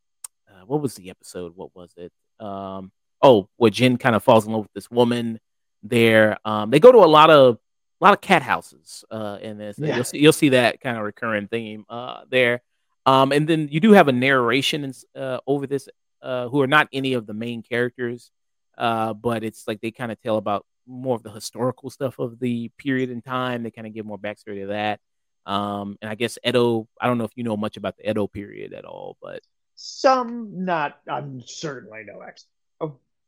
uh, 0.47 0.65
what 0.65 0.81
was 0.81 0.95
the 0.95 1.09
episode? 1.09 1.53
What 1.55 1.75
was 1.75 1.91
it? 1.97 2.11
Um, 2.39 2.91
oh, 3.21 3.49
where 3.57 3.71
Jin 3.71 3.97
kind 3.97 4.15
of 4.15 4.23
falls 4.23 4.45
in 4.45 4.53
love 4.53 4.63
with 4.63 4.73
this 4.73 4.91
woman 4.91 5.39
there. 5.83 6.37
Um, 6.45 6.69
they 6.69 6.79
go 6.79 6.91
to 6.91 6.99
a 6.99 7.05
lot 7.05 7.29
of 7.29 7.57
a 8.01 8.03
lot 8.03 8.13
of 8.13 8.21
cat 8.21 8.41
houses 8.41 9.05
uh, 9.09 9.39
in 9.41 9.57
this. 9.57 9.77
Yeah. 9.79 9.95
You'll 9.95 10.03
see 10.03 10.17
you'll 10.19 10.33
see 10.33 10.49
that 10.49 10.81
kind 10.81 10.97
of 10.97 11.03
recurring 11.03 11.47
theme 11.47 11.85
uh, 11.89 12.21
there. 12.29 12.61
Um, 13.05 13.31
and 13.31 13.47
then 13.47 13.67
you 13.71 13.79
do 13.79 13.91
have 13.91 14.07
a 14.07 14.11
narration 14.11 14.91
uh, 15.15 15.37
over 15.45 15.67
this, 15.67 15.87
uh, 16.21 16.49
who 16.49 16.61
are 16.61 16.67
not 16.67 16.87
any 16.91 17.13
of 17.13 17.27
the 17.27 17.33
main 17.33 17.61
characters, 17.61 18.31
uh, 18.77 19.13
but 19.13 19.43
it's 19.43 19.67
like 19.67 19.79
they 19.79 19.91
kind 19.91 20.11
of 20.11 20.19
tell 20.19 20.37
about 20.37 20.65
more 20.87 21.15
of 21.15 21.23
the 21.23 21.31
historical 21.31 21.89
stuff 21.89 22.17
of 22.19 22.39
the 22.39 22.69
period 22.77 23.09
in 23.11 23.21
time. 23.21 23.63
They 23.63 23.71
kind 23.71 23.87
of 23.87 23.93
give 23.93 24.05
more 24.05 24.17
backstory 24.17 24.61
to 24.61 24.67
that. 24.67 24.99
Um, 25.45 25.97
and 26.01 26.09
I 26.09 26.15
guess 26.15 26.37
Edo, 26.45 26.87
I 26.99 27.07
don't 27.07 27.17
know 27.17 27.25
if 27.25 27.31
you 27.35 27.43
know 27.43 27.57
much 27.57 27.77
about 27.77 27.97
the 27.97 28.09
Edo 28.09 28.27
period 28.27 28.73
at 28.73 28.85
all, 28.85 29.17
but 29.21 29.41
some, 29.75 30.65
not, 30.65 30.97
I'm 31.07 31.41
certainly 31.45 32.03
no 32.05 32.21
expert. 32.21 32.49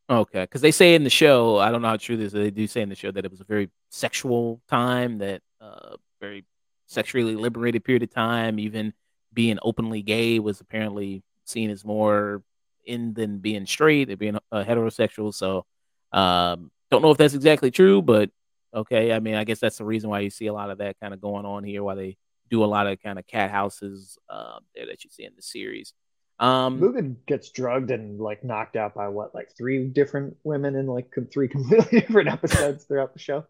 Okay, 0.09 0.43
because 0.43 0.61
they 0.61 0.71
say 0.71 0.95
in 0.95 1.03
the 1.03 1.09
show, 1.09 1.57
I 1.57 1.69
don't 1.69 1.81
know 1.81 1.89
how 1.89 1.97
true 1.97 2.15
this 2.15 2.27
is. 2.27 2.31
They 2.33 2.49
do 2.49 2.65
say 2.65 2.81
in 2.81 2.87
the 2.87 2.95
show 2.95 3.11
that 3.11 3.25
it 3.25 3.31
was 3.31 3.41
a 3.41 3.45
very 3.45 3.69
sexual 3.89 4.61
time, 4.69 5.17
that 5.17 5.41
uh, 5.59 5.97
very 6.21 6.45
sexually 6.85 7.35
liberated 7.35 7.83
period 7.83 8.03
of 8.03 8.13
time. 8.13 8.57
Even 8.57 8.93
being 9.33 9.59
openly 9.61 10.01
gay 10.01 10.39
was 10.39 10.61
apparently 10.61 11.23
seen 11.43 11.69
as 11.69 11.83
more 11.83 12.41
in 12.85 13.13
than 13.15 13.39
being 13.39 13.65
straight, 13.65 14.09
and 14.09 14.17
being 14.17 14.37
uh, 14.49 14.63
heterosexual. 14.63 15.33
So, 15.33 15.65
um, 16.13 16.71
don't 16.89 17.01
know 17.01 17.11
if 17.11 17.17
that's 17.17 17.33
exactly 17.33 17.69
true, 17.69 18.01
but 18.01 18.29
okay. 18.77 19.11
I 19.11 19.19
mean, 19.19 19.35
I 19.35 19.43
guess 19.43 19.59
that's 19.59 19.77
the 19.77 19.85
reason 19.85 20.09
why 20.09 20.21
you 20.21 20.29
see 20.29 20.47
a 20.47 20.53
lot 20.53 20.69
of 20.69 20.79
that 20.79 20.99
kind 20.99 21.13
of 21.13 21.21
going 21.21 21.45
on 21.45 21.63
here. 21.63 21.83
Why 21.83 21.95
they 21.95 22.17
do 22.49 22.63
a 22.63 22.65
lot 22.65 22.87
of 22.87 23.01
kind 23.01 23.19
of 23.19 23.27
cat 23.27 23.51
houses 23.51 24.17
uh, 24.29 24.59
there 24.75 24.85
that 24.87 25.03
you 25.03 25.09
see 25.09 25.25
in 25.25 25.33
the 25.35 25.41
series. 25.41 25.93
Um, 26.39 26.79
Mugen 26.79 27.15
gets 27.25 27.49
drugged 27.49 27.89
and 27.89 28.19
like 28.19 28.43
knocked 28.43 28.75
out 28.75 28.93
by 28.93 29.07
what, 29.07 29.33
like 29.33 29.49
three 29.57 29.87
different 29.87 30.37
women 30.43 30.75
in 30.75 30.85
like 30.85 31.11
three 31.31 31.47
completely 31.47 31.99
different 32.01 32.29
episodes 32.29 32.85
throughout 32.85 33.13
the 33.13 33.19
show. 33.19 33.45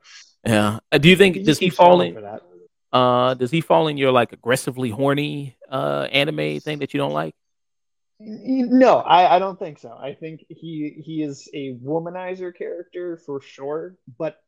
Yeah. 0.45 0.79
Uh, 0.91 0.97
do 0.97 1.09
you 1.09 1.17
think 1.17 1.35
he 1.35 1.43
does 1.43 1.59
he 1.59 1.69
fall 1.69 2.01
in? 2.01 2.17
Uh, 2.93 3.33
does 3.33 3.51
he 3.51 3.59
fall 3.59 3.89
in 3.89 3.97
your 3.97 4.11
like 4.11 4.31
aggressively 4.31 4.89
horny 4.89 5.57
uh 5.69 6.07
anime 6.11 6.61
thing 6.61 6.79
that 6.79 6.93
you 6.93 6.97
don't 6.97 7.11
like? 7.11 7.35
No, 8.19 8.97
I, 8.97 9.35
I 9.35 9.39
don't 9.39 9.59
think 9.59 9.77
so. 9.77 9.91
I 9.91 10.13
think 10.13 10.45
he 10.49 11.01
he 11.03 11.21
is 11.21 11.47
a 11.53 11.75
womanizer 11.75 12.55
character 12.55 13.17
for 13.17 13.41
sure, 13.41 13.95
but 14.17 14.39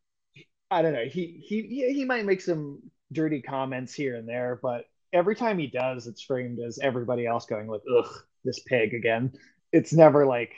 I 0.71 0.82
don't 0.82 0.93
know. 0.93 1.05
He 1.05 1.43
he 1.45 1.93
he 1.93 2.05
might 2.05 2.25
make 2.25 2.41
some 2.41 2.82
dirty 3.12 3.41
comments 3.41 3.93
here 3.93 4.15
and 4.15 4.27
there, 4.27 4.60
but 4.62 4.86
every 5.13 5.36
time 5.36 5.58
he 5.58 5.67
does, 5.67 6.08
it's 6.08 6.21
framed 6.21 6.60
as 6.60 6.79
everybody 6.79 7.25
else 7.25 7.45
going 7.45 7.67
like, 7.67 7.82
"Ugh, 7.97 8.12
this 8.43 8.60
pig 8.60 8.93
again." 8.93 9.34
It's 9.71 9.93
never 9.93 10.25
like. 10.25 10.53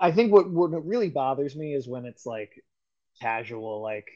I 0.00 0.12
think 0.12 0.32
what 0.32 0.50
what 0.50 0.86
really 0.86 1.10
bothers 1.10 1.54
me 1.56 1.74
is 1.74 1.86
when 1.86 2.04
it's 2.04 2.26
like 2.26 2.52
casual, 3.20 3.82
like 3.82 4.08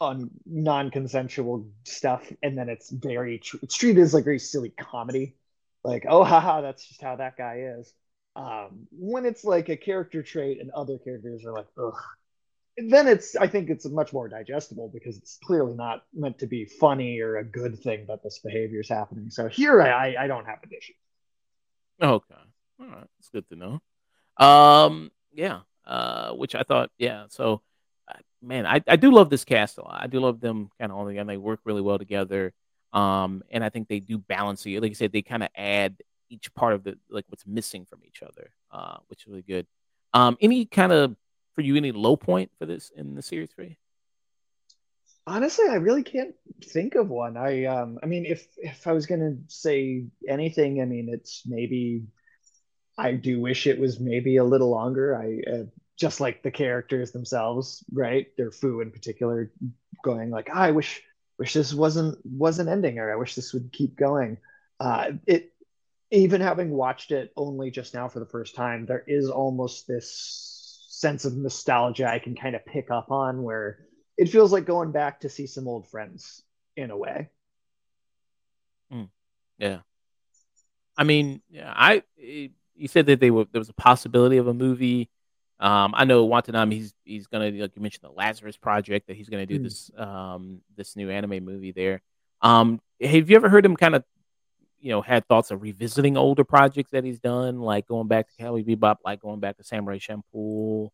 on 0.00 0.30
non-consensual 0.46 1.68
stuff, 1.84 2.30
and 2.42 2.56
then 2.56 2.68
it's 2.68 2.90
very 2.90 3.40
it's 3.62 3.76
treated 3.76 4.02
as 4.02 4.14
like 4.14 4.24
very 4.24 4.38
silly 4.38 4.70
comedy, 4.70 5.36
like, 5.84 6.06
"Oh, 6.08 6.24
haha, 6.24 6.60
that's 6.60 6.86
just 6.86 7.02
how 7.02 7.16
that 7.16 7.36
guy 7.36 7.74
is." 7.78 7.92
Um, 8.36 8.86
when 8.92 9.26
it's 9.26 9.44
like 9.44 9.68
a 9.68 9.76
character 9.76 10.22
trait 10.22 10.60
and 10.60 10.70
other 10.70 10.98
characters 10.98 11.44
are 11.44 11.52
like, 11.52 11.66
"Ugh," 11.78 11.94
then 12.86 13.08
it's 13.08 13.34
I 13.36 13.46
think 13.46 13.70
it's 13.70 13.86
much 13.88 14.12
more 14.12 14.28
digestible 14.28 14.90
because 14.92 15.16
it's 15.16 15.38
clearly 15.42 15.74
not 15.74 16.04
meant 16.14 16.38
to 16.38 16.46
be 16.46 16.64
funny 16.64 17.20
or 17.20 17.38
a 17.38 17.44
good 17.44 17.78
thing 17.80 18.06
that 18.08 18.22
this 18.22 18.38
behavior 18.38 18.80
is 18.80 18.88
happening. 18.88 19.30
So 19.30 19.48
here 19.48 19.82
I 19.82 20.14
I 20.18 20.26
don't 20.26 20.46
have 20.46 20.58
an 20.62 20.70
issue. 20.76 20.92
Okay, 22.00 22.34
all 22.80 22.86
right, 22.86 23.06
it's 23.18 23.28
good 23.28 23.48
to 23.48 23.56
know. 23.56 23.80
Um, 24.44 25.10
yeah, 25.32 25.60
uh, 25.84 26.32
which 26.32 26.54
I 26.54 26.62
thought, 26.62 26.90
yeah. 26.98 27.24
So, 27.28 27.62
uh, 28.08 28.18
man, 28.40 28.66
I 28.66 28.80
I 28.86 28.96
do 28.96 29.10
love 29.10 29.30
this 29.30 29.44
cast 29.44 29.78
a 29.78 29.82
lot. 29.82 30.00
I 30.00 30.06
do 30.06 30.20
love 30.20 30.40
them 30.40 30.70
kind 30.78 30.92
of 30.92 30.98
all 30.98 31.06
together. 31.06 31.26
They 31.26 31.36
work 31.36 31.60
really 31.64 31.82
well 31.82 31.98
together. 31.98 32.52
Um, 32.92 33.42
and 33.50 33.62
I 33.62 33.68
think 33.68 33.88
they 33.88 34.00
do 34.00 34.18
balance 34.18 34.64
it. 34.64 34.80
Like 34.80 34.92
I 34.92 34.94
said, 34.94 35.12
they 35.12 35.22
kind 35.22 35.42
of 35.42 35.50
add 35.56 35.96
each 36.30 36.54
part 36.54 36.74
of 36.74 36.84
the 36.84 36.96
like 37.10 37.24
what's 37.28 37.46
missing 37.46 37.84
from 37.84 38.00
each 38.06 38.22
other, 38.22 38.50
uh, 38.70 38.98
which 39.08 39.22
is 39.22 39.26
really 39.26 39.42
good. 39.42 39.66
Um, 40.14 40.36
any 40.40 40.64
kind 40.64 40.92
of 40.92 41.16
for 41.58 41.62
you 41.62 41.74
any 41.74 41.90
low 41.90 42.16
point 42.16 42.52
for 42.56 42.66
this 42.66 42.92
in 42.94 43.16
the 43.16 43.20
series 43.20 43.48
you? 43.58 43.74
Honestly, 45.26 45.64
I 45.68 45.74
really 45.74 46.04
can't 46.04 46.32
think 46.64 46.94
of 46.94 47.08
one. 47.08 47.36
I 47.36 47.64
um 47.64 47.98
I 48.00 48.06
mean 48.06 48.26
if 48.26 48.46
if 48.58 48.86
I 48.86 48.92
was 48.92 49.06
gonna 49.06 49.34
say 49.48 50.06
anything, 50.28 50.80
I 50.80 50.84
mean 50.84 51.08
it's 51.12 51.42
maybe 51.44 52.04
I 52.96 53.14
do 53.14 53.40
wish 53.40 53.66
it 53.66 53.80
was 53.80 53.98
maybe 53.98 54.36
a 54.36 54.44
little 54.44 54.70
longer. 54.70 55.16
I 55.16 55.52
uh, 55.52 55.64
just 55.96 56.20
like 56.20 56.44
the 56.44 56.52
characters 56.52 57.10
themselves, 57.10 57.84
right? 57.92 58.28
Their 58.36 58.52
Fu 58.52 58.80
in 58.80 58.92
particular, 58.92 59.50
going 60.04 60.30
like, 60.30 60.50
I 60.50 60.70
wish 60.70 61.02
wish 61.40 61.54
this 61.54 61.74
wasn't 61.74 62.18
wasn't 62.24 62.68
ending, 62.68 63.00
or 63.00 63.12
I 63.12 63.16
wish 63.16 63.34
this 63.34 63.52
would 63.52 63.72
keep 63.72 63.96
going. 63.96 64.38
Uh, 64.78 65.10
it 65.26 65.52
even 66.12 66.40
having 66.40 66.70
watched 66.70 67.10
it 67.10 67.32
only 67.36 67.72
just 67.72 67.94
now 67.94 68.08
for 68.08 68.20
the 68.20 68.26
first 68.26 68.54
time, 68.54 68.86
there 68.86 69.02
is 69.08 69.28
almost 69.28 69.88
this 69.88 70.57
sense 70.98 71.24
of 71.24 71.36
nostalgia 71.36 72.10
I 72.10 72.18
can 72.18 72.34
kind 72.34 72.56
of 72.56 72.66
pick 72.66 72.90
up 72.90 73.12
on 73.12 73.42
where 73.44 73.78
it 74.16 74.28
feels 74.28 74.52
like 74.52 74.64
going 74.64 74.90
back 74.90 75.20
to 75.20 75.28
see 75.28 75.46
some 75.46 75.68
old 75.68 75.88
friends 75.88 76.42
in 76.76 76.90
a 76.90 76.96
way. 76.96 77.28
Mm. 78.92 79.08
Yeah. 79.58 79.78
I 80.96 81.04
mean, 81.04 81.40
yeah, 81.50 81.72
I 81.74 82.02
you 82.16 82.88
said 82.88 83.06
that 83.06 83.20
they 83.20 83.30
were 83.30 83.46
there 83.52 83.60
was 83.60 83.68
a 83.68 83.74
possibility 83.74 84.38
of 84.38 84.48
a 84.48 84.54
movie. 84.54 85.08
Um, 85.60 85.94
I 85.96 86.04
know 86.04 86.24
Watanabe 86.24 86.74
he's 86.74 86.94
he's 87.04 87.28
gonna 87.28 87.50
like 87.50 87.76
you 87.76 87.82
mentioned 87.82 88.02
the 88.02 88.10
Lazarus 88.10 88.56
Project 88.56 89.06
that 89.06 89.16
he's 89.16 89.28
gonna 89.28 89.46
do 89.46 89.60
mm. 89.60 89.62
this 89.62 89.92
um 89.96 90.62
this 90.76 90.96
new 90.96 91.10
anime 91.10 91.44
movie 91.44 91.72
there. 91.72 92.02
Um, 92.42 92.80
have 93.00 93.30
you 93.30 93.36
ever 93.36 93.48
heard 93.48 93.64
him 93.64 93.76
kind 93.76 93.94
of 93.94 94.02
you 94.80 94.90
know 94.90 95.02
had 95.02 95.26
thoughts 95.26 95.50
of 95.50 95.62
revisiting 95.62 96.16
older 96.16 96.44
projects 96.44 96.90
that 96.90 97.04
he's 97.04 97.18
done, 97.18 97.60
like 97.60 97.86
going 97.86 98.08
back 98.08 98.28
to 98.28 98.34
Cowboy 98.42 98.62
Bebop, 98.62 98.96
like 99.04 99.20
going 99.20 99.40
back 99.40 99.56
to 99.56 99.64
Samurai 99.64 99.98
Champloo, 99.98 100.90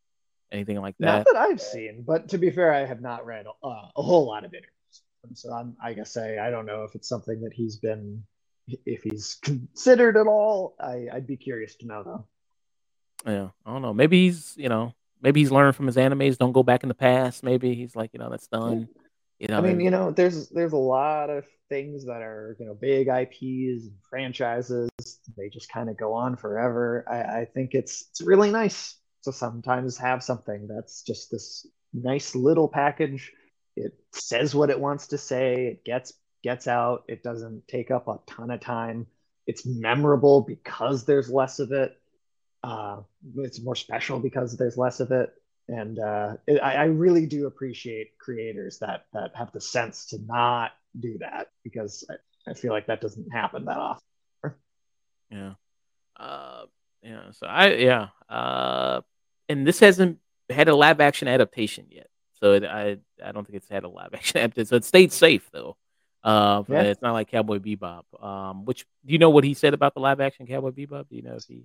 anything 0.51 0.81
like 0.81 0.97
that? 0.99 1.19
Not 1.19 1.27
that 1.27 1.37
I've 1.37 1.61
seen, 1.61 2.03
but 2.07 2.29
to 2.31 2.39
be 2.39 2.51
fair, 2.51 2.73
I 2.73 2.85
have 2.85 3.01
not 3.01 3.27
read 3.27 3.47
uh, 3.47 3.89
a 3.97 4.03
whole 4.03 4.27
lot 4.27 4.45
of 4.45 4.53
interviews. 4.53 4.71
So 5.35 5.53
I'm, 5.53 5.77
I 5.83 5.95
guess 5.95 6.17
I, 6.17 6.37
I 6.37 6.51
don't 6.51 6.67
know 6.67 6.85
if 6.85 6.95
it's 6.95 7.09
something 7.09 7.41
that 7.43 7.53
he's 7.55 7.77
been, 7.77 8.23
if 8.85 9.03
he's 9.03 9.39
considered 9.43 10.17
at 10.17 10.27
all. 10.27 10.75
I, 10.79 11.07
I'd 11.13 11.27
be 11.27 11.37
curious 11.37 11.75
to 11.77 11.87
know 11.87 12.03
though. 12.03 12.27
Yeah, 13.27 13.49
I 13.65 13.73
don't 13.73 13.83
know. 13.83 13.95
Maybe 13.95 14.27
he's 14.27 14.55
you 14.57 14.69
know 14.69 14.95
maybe 15.23 15.41
he's 15.41 15.51
learned 15.51 15.77
from 15.77 15.87
his 15.87 15.97
animes. 15.97 16.39
Don't 16.39 16.53
go 16.53 16.63
back 16.63 16.83
in 16.83 16.89
the 16.89 16.95
past. 16.95 17.43
Maybe 17.43 17.75
he's 17.75 17.97
like 17.97 18.11
you 18.13 18.19
know 18.19 18.31
that's 18.31 18.49
done. 18.49 18.89
You 19.39 19.49
know, 19.49 19.59
I 19.59 19.61
mean, 19.63 19.81
you 19.81 19.91
know, 19.91 20.11
there's 20.11 20.49
there's 20.51 20.73
a 20.73 20.77
lot 20.77 21.29
of 21.29 21.45
things 21.69 22.05
that 22.07 22.23
are 22.23 22.57
you 22.61 22.67
know 22.67 22.75
big 22.75 23.09
IPs 23.09 23.87
and 23.87 23.97
franchises. 24.09 24.91
They 25.37 25.49
just 25.49 25.69
kind 25.69 25.91
of 25.91 25.97
go 25.97 26.15
on 26.15 26.37
forever. 26.37 27.05
I, 27.09 27.41
I 27.41 27.45
think 27.47 27.75
it's 27.75 28.07
it's 28.11 28.21
really 28.21 28.51
nice 28.51 28.97
to 29.25 29.33
sometimes 29.33 29.97
have 29.99 30.23
something 30.23 30.69
that's 30.69 31.03
just 31.03 31.31
this 31.31 31.67
nice 31.93 32.35
little 32.35 32.69
package. 32.69 33.33
It 33.77 33.93
says 34.13 34.55
what 34.55 34.71
it 34.71 34.79
wants 34.79 35.09
to 35.09 35.19
say. 35.19 35.67
It 35.67 35.85
gets 35.85 36.13
gets 36.45 36.69
out. 36.69 37.05
It 37.09 37.25
doesn't 37.25 37.67
take 37.67 37.91
up 37.91 38.07
a 38.07 38.21
ton 38.27 38.53
of 38.53 38.61
time. 38.61 39.09
It's 39.47 39.67
memorable 39.67 40.43
because 40.43 41.05
there's 41.05 41.29
less 41.29 41.59
of 41.59 41.73
it. 41.73 41.99
Uh, 42.63 43.01
it's 43.39 43.61
more 43.61 43.75
special 43.75 44.21
because 44.21 44.57
there's 44.57 44.79
less 44.79 45.01
of 45.01 45.11
it 45.11 45.35
and 45.69 45.99
uh, 45.99 46.37
it, 46.47 46.61
I, 46.63 46.75
I, 46.75 46.85
really 46.85 47.27
do 47.27 47.47
appreciate 47.47 48.19
creators 48.19 48.79
that 48.81 49.07
that 49.13 49.35
have 49.35 49.51
the 49.53 49.61
sense 49.61 50.07
to 50.07 50.19
not 50.27 50.73
do 50.99 51.17
that 51.19 51.49
because 51.63 52.05
I, 52.11 52.51
I 52.51 52.55
feel 52.55 52.73
like 52.73 52.87
that 52.87 53.01
doesn't 53.01 53.31
happen 53.31 53.65
that 53.65 53.79
often. 53.79 54.05
Yeah, 55.31 55.55
uh, 56.19 56.65
yeah. 57.03 57.31
So 57.33 57.47
I 57.47 57.75
yeah, 57.75 58.09
uh, 58.29 59.01
and 59.49 59.67
this 59.67 59.81
hasn't 59.81 60.19
had 60.51 60.69
a 60.69 60.77
live 60.77 61.01
action 61.01 61.29
adaptation 61.29 61.87
yet, 61.91 62.09
so 62.41 62.53
it, 62.53 62.65
I 62.65 62.99
I 63.25 63.33
don't 63.33 63.47
think 63.47 63.57
it's 63.57 63.69
had 63.69 63.85
a 63.85 63.89
live 63.89 64.11
action 64.15 64.39
adaptation. 64.39 64.67
So 64.67 64.77
it 64.77 64.85
stayed 64.85 65.13
safe 65.13 65.49
though. 65.53 65.77
Uh, 66.23 66.63
yeah. 66.69 66.83
it's 66.83 67.03
not 67.03 67.13
like 67.13 67.31
Cowboy 67.31 67.59
Bebop. 67.59 68.05
Um, 68.23 68.65
which 68.65 68.87
do 69.05 69.13
you 69.13 69.19
know 69.19 69.31
what 69.31 69.45
he 69.45 69.53
said 69.53 69.75
about 69.75 69.95
the 69.95 70.01
live 70.01 70.21
action 70.21 70.47
Cowboy 70.47 70.71
Bebop? 70.71 71.09
Do 71.09 71.17
you 71.17 71.23
know 71.23 71.35
if 71.35 71.45
he? 71.45 71.65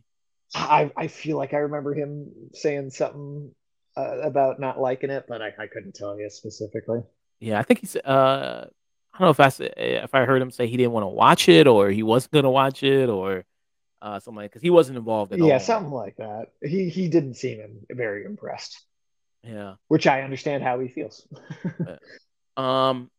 I, 0.53 0.91
I 0.97 1.07
feel 1.07 1.37
like 1.37 1.53
I 1.53 1.57
remember 1.57 1.93
him 1.93 2.31
saying 2.53 2.89
something 2.89 3.51
uh, 3.99 4.17
about 4.21 4.59
not 4.59 4.79
liking 4.79 5.09
it, 5.09 5.25
but 5.27 5.41
I, 5.41 5.53
I 5.59 5.67
couldn't 5.67 5.95
tell 5.95 6.17
you 6.19 6.29
specifically. 6.29 7.01
Yeah, 7.39 7.59
I 7.59 7.63
think 7.63 7.81
he's. 7.81 7.95
Uh, 7.95 8.67
I 9.13 9.19
don't 9.19 9.25
know 9.25 9.45
if 9.45 9.61
I 9.61 9.65
if 9.77 10.15
I 10.15 10.25
heard 10.25 10.41
him 10.41 10.51
say 10.51 10.67
he 10.67 10.77
didn't 10.77 10.91
want 10.91 11.03
to 11.03 11.09
watch 11.09 11.49
it 11.49 11.67
or 11.67 11.89
he 11.89 12.03
wasn't 12.03 12.33
going 12.33 12.43
to 12.43 12.49
watch 12.49 12.83
it 12.83 13.09
or 13.09 13.43
uh, 14.01 14.19
something 14.19 14.37
like 14.37 14.51
because 14.51 14.61
he 14.61 14.69
wasn't 14.69 14.97
involved 14.97 15.33
at 15.33 15.39
yeah, 15.39 15.53
all. 15.53 15.59
something 15.59 15.91
like 15.91 16.15
that. 16.17 16.51
He 16.61 16.89
he 16.89 17.09
didn't 17.09 17.35
seem 17.35 17.85
very 17.91 18.23
impressed. 18.25 18.81
Yeah, 19.43 19.75
which 19.87 20.07
I 20.07 20.21
understand 20.21 20.63
how 20.63 20.79
he 20.79 20.87
feels. 20.87 21.27
um, 22.57 23.09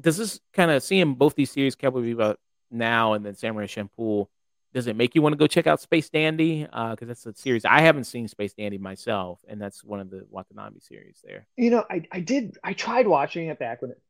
does 0.00 0.16
this 0.16 0.40
kind 0.52 0.70
of 0.70 0.82
seeing 0.82 1.14
both 1.14 1.34
these 1.34 1.50
series, 1.50 1.74
Cowboy 1.74 2.00
Bebop 2.00 2.36
now 2.70 3.12
and 3.12 3.24
then 3.24 3.34
Samurai 3.34 3.66
Champloo, 3.66 4.26
does 4.72 4.86
it 4.86 4.96
make 4.96 5.14
you 5.14 5.22
want 5.22 5.34
to 5.34 5.36
go 5.36 5.46
check 5.46 5.66
out 5.66 5.80
Space 5.80 6.08
Dandy? 6.08 6.62
Because 6.62 6.96
uh, 7.02 7.06
that's 7.06 7.26
a 7.26 7.34
series 7.34 7.64
I 7.64 7.80
haven't 7.80 8.04
seen 8.04 8.26
Space 8.28 8.54
Dandy 8.54 8.78
myself, 8.78 9.40
and 9.46 9.60
that's 9.60 9.84
one 9.84 10.00
of 10.00 10.10
the 10.10 10.24
Watanabe 10.30 10.80
series 10.80 11.20
there. 11.24 11.46
You 11.56 11.70
know, 11.70 11.84
I, 11.90 12.06
I 12.10 12.20
did 12.20 12.56
I 12.64 12.72
tried 12.72 13.06
watching 13.06 13.48
it 13.48 13.58
back 13.58 13.82
when 13.82 13.90
it 13.90 14.00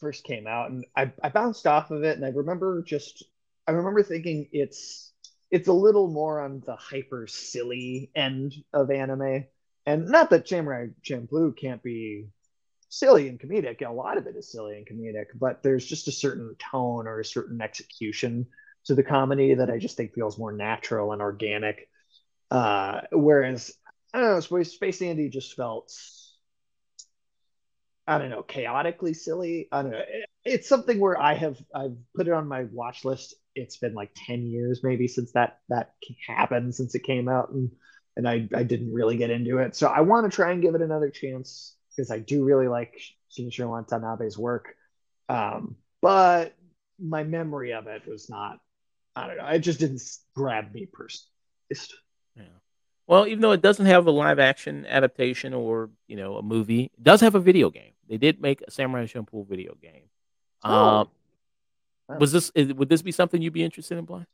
first 0.00 0.24
came 0.24 0.46
out, 0.46 0.70
and 0.70 0.84
I, 0.96 1.12
I 1.22 1.28
bounced 1.28 1.66
off 1.66 1.90
of 1.90 2.02
it, 2.02 2.16
and 2.16 2.24
I 2.24 2.30
remember 2.30 2.82
just 2.82 3.24
I 3.68 3.72
remember 3.72 4.02
thinking 4.02 4.48
it's 4.52 5.12
it's 5.50 5.68
a 5.68 5.72
little 5.72 6.08
more 6.08 6.40
on 6.40 6.62
the 6.66 6.76
hyper 6.76 7.26
silly 7.28 8.10
end 8.16 8.54
of 8.72 8.90
anime, 8.90 9.44
and 9.86 10.08
not 10.08 10.30
that 10.30 10.48
Samurai 10.48 10.88
Champloo 11.04 11.56
can't 11.56 11.82
be 11.82 12.26
silly 12.88 13.28
and 13.28 13.38
comedic. 13.38 13.86
A 13.86 13.92
lot 13.92 14.18
of 14.18 14.26
it 14.26 14.34
is 14.34 14.50
silly 14.50 14.76
and 14.76 14.86
comedic, 14.86 15.26
but 15.36 15.62
there's 15.62 15.86
just 15.86 16.08
a 16.08 16.12
certain 16.12 16.56
tone 16.58 17.06
or 17.06 17.20
a 17.20 17.24
certain 17.24 17.60
execution 17.60 18.46
to 18.86 18.94
the 18.94 19.02
comedy 19.02 19.54
that 19.54 19.70
I 19.70 19.78
just 19.78 19.96
think 19.96 20.14
feels 20.14 20.38
more 20.38 20.52
natural 20.52 21.12
and 21.12 21.22
organic. 21.22 21.88
Uh, 22.50 23.00
whereas 23.12 23.72
I 24.12 24.20
don't 24.20 24.30
know, 24.30 24.40
Space, 24.40 24.72
Space 24.72 24.98
Dandy 25.00 25.28
just 25.28 25.54
felt 25.54 25.92
I 28.06 28.18
don't 28.18 28.30
know, 28.30 28.42
chaotically 28.42 29.14
silly. 29.14 29.68
I 29.72 29.82
don't 29.82 29.92
know. 29.92 29.98
It, 29.98 30.28
it's 30.44 30.68
something 30.68 31.00
where 31.00 31.20
I 31.20 31.34
have 31.34 31.58
I've 31.74 31.96
put 32.14 32.28
it 32.28 32.32
on 32.34 32.46
my 32.46 32.64
watch 32.64 33.04
list. 33.04 33.34
It's 33.54 33.78
been 33.78 33.94
like 33.94 34.10
ten 34.14 34.46
years 34.46 34.80
maybe 34.82 35.08
since 35.08 35.32
that 35.32 35.60
that 35.68 35.94
happened 36.26 36.74
since 36.74 36.94
it 36.94 37.02
came 37.04 37.28
out, 37.28 37.50
and 37.50 37.70
and 38.16 38.28
I 38.28 38.48
I 38.54 38.62
didn't 38.62 38.92
really 38.92 39.16
get 39.16 39.30
into 39.30 39.58
it. 39.58 39.74
So 39.74 39.88
I 39.88 40.02
want 40.02 40.30
to 40.30 40.34
try 40.34 40.52
and 40.52 40.60
give 40.60 40.74
it 40.74 40.82
another 40.82 41.10
chance 41.10 41.76
because 41.90 42.10
I 42.10 42.18
do 42.18 42.44
really 42.44 42.68
like 42.68 43.00
Shinichiro 43.32 43.68
Watanabe's 43.68 44.36
work. 44.36 44.74
Um, 45.28 45.76
but 46.02 46.54
my 46.98 47.24
memory 47.24 47.72
of 47.72 47.86
it 47.86 48.06
was 48.06 48.28
not 48.28 48.58
I 49.16 49.26
don't 49.26 49.36
know. 49.36 49.46
It 49.46 49.60
just 49.60 49.80
didn't 49.80 50.02
grab 50.34 50.72
me 50.72 50.86
personally. 50.92 51.30
Yeah. 52.36 52.42
Well, 53.06 53.26
even 53.26 53.40
though 53.40 53.52
it 53.52 53.62
doesn't 53.62 53.86
have 53.86 54.06
a 54.06 54.10
live 54.10 54.38
action 54.38 54.86
adaptation 54.86 55.54
or 55.54 55.90
you 56.06 56.16
know 56.16 56.36
a 56.36 56.42
movie, 56.42 56.84
it 56.84 57.02
does 57.02 57.20
have 57.20 57.34
a 57.34 57.40
video 57.40 57.70
game. 57.70 57.92
They 58.08 58.18
did 58.18 58.40
make 58.40 58.62
a 58.62 58.70
Samurai 58.70 59.06
Champloo 59.06 59.48
video 59.48 59.74
game. 59.80 60.04
Oh. 60.62 61.08
Um, 62.08 62.18
was 62.18 62.32
this 62.32 62.52
would 62.54 62.88
this 62.88 63.02
be 63.02 63.12
something 63.12 63.40
you'd 63.40 63.52
be 63.52 63.64
interested 63.64 63.98
in 63.98 64.06
playing? 64.06 64.26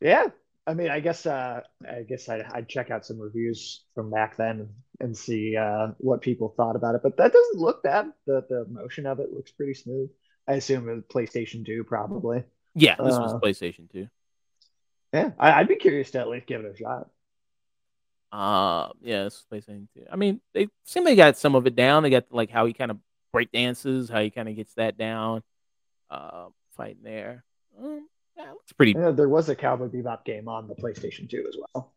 Yeah, 0.00 0.28
I 0.66 0.74
mean, 0.74 0.90
I 0.90 1.00
guess 1.00 1.26
uh, 1.26 1.60
I 1.88 2.02
guess 2.02 2.28
I'd, 2.28 2.42
I'd, 2.52 2.68
check 2.68 2.90
out 2.90 3.04
some 3.04 3.18
reviews 3.18 3.84
from 3.94 4.10
back 4.10 4.36
then 4.36 4.68
and 5.00 5.16
see 5.16 5.56
uh, 5.56 5.88
what 5.98 6.22
people 6.22 6.54
thought 6.56 6.76
about 6.76 6.94
it. 6.94 7.02
But 7.02 7.16
that 7.18 7.32
doesn't 7.32 7.60
look 7.60 7.82
bad. 7.82 8.12
The 8.26 8.44
the 8.48 8.66
motion 8.70 9.06
of 9.06 9.20
it 9.20 9.32
looks 9.32 9.50
pretty 9.50 9.74
smooth. 9.74 10.10
I 10.48 10.54
assume 10.54 10.88
it 10.88 10.94
was 10.94 11.04
PlayStation 11.04 11.66
Two, 11.66 11.84
probably. 11.84 12.44
Yeah, 12.74 12.96
this 12.96 13.14
uh, 13.14 13.20
was 13.20 13.34
PlayStation 13.34 13.90
2. 13.90 14.08
Yeah, 15.12 15.30
I, 15.38 15.60
would 15.60 15.68
be 15.68 15.76
curious 15.76 16.10
to 16.12 16.20
at 16.20 16.28
least 16.28 16.46
give 16.46 16.64
it 16.64 16.74
a 16.74 16.76
shot. 16.76 17.08
Uh, 18.32 18.92
yeah, 19.00 19.24
this 19.24 19.44
was 19.50 19.62
PlayStation 19.62 19.86
2. 19.94 20.06
I 20.10 20.16
mean, 20.16 20.40
they 20.52 20.68
seem 20.84 21.04
they 21.04 21.14
got 21.14 21.38
some 21.38 21.54
of 21.54 21.66
it 21.66 21.76
down. 21.76 22.02
They 22.02 22.10
got 22.10 22.24
like 22.30 22.50
how 22.50 22.66
he 22.66 22.72
kind 22.72 22.90
of 22.90 22.98
break 23.32 23.52
dances, 23.52 24.08
how 24.08 24.20
he 24.20 24.30
kind 24.30 24.48
of 24.48 24.56
gets 24.56 24.74
that 24.74 24.98
down. 24.98 25.42
Uh, 26.10 26.46
fighting 26.76 27.02
there. 27.04 27.44
Um, 27.80 28.08
yeah, 28.36 28.50
looks 28.50 28.72
pretty. 28.72 28.92
Yeah, 28.92 29.12
there 29.12 29.28
was 29.28 29.48
a 29.48 29.54
Cowboy 29.54 29.86
Bebop 29.86 30.24
game 30.24 30.48
on 30.48 30.66
the 30.66 30.74
PlayStation 30.74 31.30
2 31.30 31.46
as 31.48 31.56
well. 31.56 31.92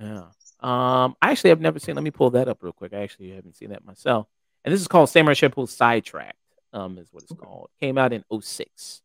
Yeah. 0.00 0.24
Um, 0.60 1.16
I 1.22 1.30
actually 1.30 1.50
have 1.50 1.60
never 1.60 1.78
seen. 1.78 1.94
Let 1.94 2.04
me 2.04 2.10
pull 2.10 2.30
that 2.30 2.48
up 2.48 2.62
real 2.62 2.72
quick. 2.72 2.92
I 2.92 3.02
actually 3.02 3.30
haven't 3.30 3.56
seen 3.56 3.70
that 3.70 3.84
myself. 3.84 4.26
And 4.64 4.74
this 4.74 4.80
is 4.80 4.88
called 4.88 5.08
Samurai 5.08 5.34
Champloo 5.34 5.68
Sidetracked. 5.68 6.36
Um, 6.72 6.98
is 6.98 7.08
what 7.12 7.22
it's 7.22 7.32
okay. 7.32 7.40
called. 7.40 7.70
Came 7.80 7.96
out 7.96 8.12
in 8.12 8.24
06 8.40 9.02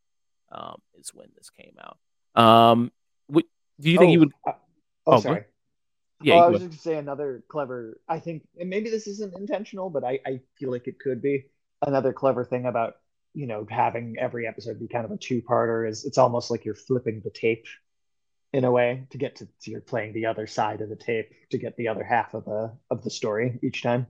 um, 0.52 0.82
is 1.00 1.14
when 1.14 1.28
this 1.36 1.50
came 1.50 1.76
out. 1.80 1.98
Um, 2.42 2.92
what, 3.28 3.46
do 3.80 3.90
you 3.90 3.98
think 3.98 4.10
oh, 4.10 4.14
you 4.14 4.20
would? 4.20 4.32
Uh, 4.48 4.52
oh, 5.08 5.14
oh, 5.14 5.20
sorry. 5.20 5.44
Yeah, 6.22 6.36
oh, 6.36 6.40
I 6.40 6.48
was 6.50 6.62
just 6.62 6.72
gonna 6.72 6.82
say 6.82 6.98
another 6.98 7.44
clever. 7.48 8.00
I 8.08 8.20
think, 8.20 8.44
and 8.60 8.70
maybe 8.70 8.90
this 8.90 9.08
isn't 9.08 9.36
intentional, 9.36 9.90
but 9.90 10.04
I, 10.04 10.20
I 10.26 10.40
feel 10.60 10.72
like 10.72 10.88
it 10.88 11.00
could 11.00 11.22
be 11.22 11.46
another 11.82 12.14
clever 12.14 12.46
thing 12.46 12.66
about 12.66 12.96
you 13.34 13.48
know 13.48 13.66
having 13.70 14.18
every 14.20 14.48
episode 14.48 14.80
be 14.80 14.88
kind 14.88 15.06
of 15.06 15.12
a 15.12 15.18
two-parter. 15.18 15.90
Is 15.90 16.06
it's 16.06 16.18
almost 16.18 16.52
like 16.52 16.64
you're 16.64 16.76
flipping 16.76 17.22
the 17.24 17.32
tape 17.32 17.66
in 18.54 18.66
a 18.66 18.72
way 18.72 19.08
to 19.10 19.18
get 19.18 19.38
to, 19.38 19.46
to 19.46 19.72
you're 19.72 19.82
playing 19.82 20.14
the 20.14 20.26
other 20.26 20.46
side 20.46 20.82
of 20.82 20.90
the 20.90 20.96
tape 20.96 21.32
to 21.50 21.58
get 21.58 21.76
the 21.78 21.88
other 21.88 22.04
half 22.04 22.34
of 22.34 22.46
the 22.46 22.72
of 22.92 23.04
the 23.04 23.10
story 23.10 23.60
each 23.64 23.82
time. 23.82 24.08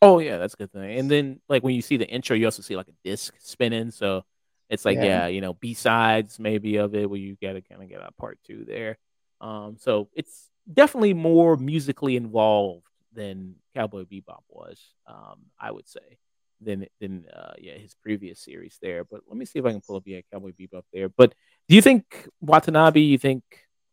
Oh 0.00 0.18
yeah, 0.18 0.38
that's 0.38 0.54
a 0.54 0.56
good 0.56 0.72
thing. 0.72 0.98
And 0.98 1.10
then 1.10 1.40
like 1.48 1.62
when 1.62 1.74
you 1.74 1.82
see 1.82 1.96
the 1.96 2.08
intro, 2.08 2.36
you 2.36 2.44
also 2.44 2.62
see 2.62 2.76
like 2.76 2.88
a 2.88 3.08
disc 3.08 3.34
spinning, 3.38 3.90
so 3.90 4.24
it's 4.72 4.86
like, 4.86 4.96
yeah, 4.96 5.04
yeah 5.04 5.26
you 5.26 5.42
know, 5.42 5.52
B 5.52 5.74
sides 5.74 6.38
maybe 6.38 6.76
of 6.76 6.94
it 6.94 7.08
where 7.08 7.20
you 7.20 7.36
got 7.40 7.52
to 7.52 7.60
kind 7.60 7.82
of 7.82 7.88
get 7.90 8.00
a 8.00 8.10
part 8.12 8.38
two 8.46 8.64
there. 8.64 8.96
Um, 9.40 9.76
so 9.78 10.08
it's 10.14 10.48
definitely 10.72 11.12
more 11.12 11.56
musically 11.56 12.16
involved 12.16 12.86
than 13.12 13.56
Cowboy 13.74 14.04
Bebop 14.04 14.42
was, 14.48 14.80
um, 15.06 15.40
I 15.60 15.70
would 15.70 15.86
say, 15.86 16.18
than 16.62 16.86
than 17.00 17.26
uh, 17.28 17.52
yeah 17.58 17.74
his 17.74 17.94
previous 18.02 18.40
series 18.40 18.78
there. 18.80 19.04
But 19.04 19.20
let 19.28 19.36
me 19.36 19.44
see 19.44 19.58
if 19.58 19.66
I 19.66 19.72
can 19.72 19.82
pull 19.82 19.96
up 19.96 20.04
yeah 20.06 20.20
Cowboy 20.32 20.52
Bebop 20.58 20.84
there. 20.90 21.10
But 21.10 21.34
do 21.68 21.74
you 21.74 21.82
think 21.82 22.28
Watanabe? 22.40 23.00
You 23.00 23.18
think 23.18 23.42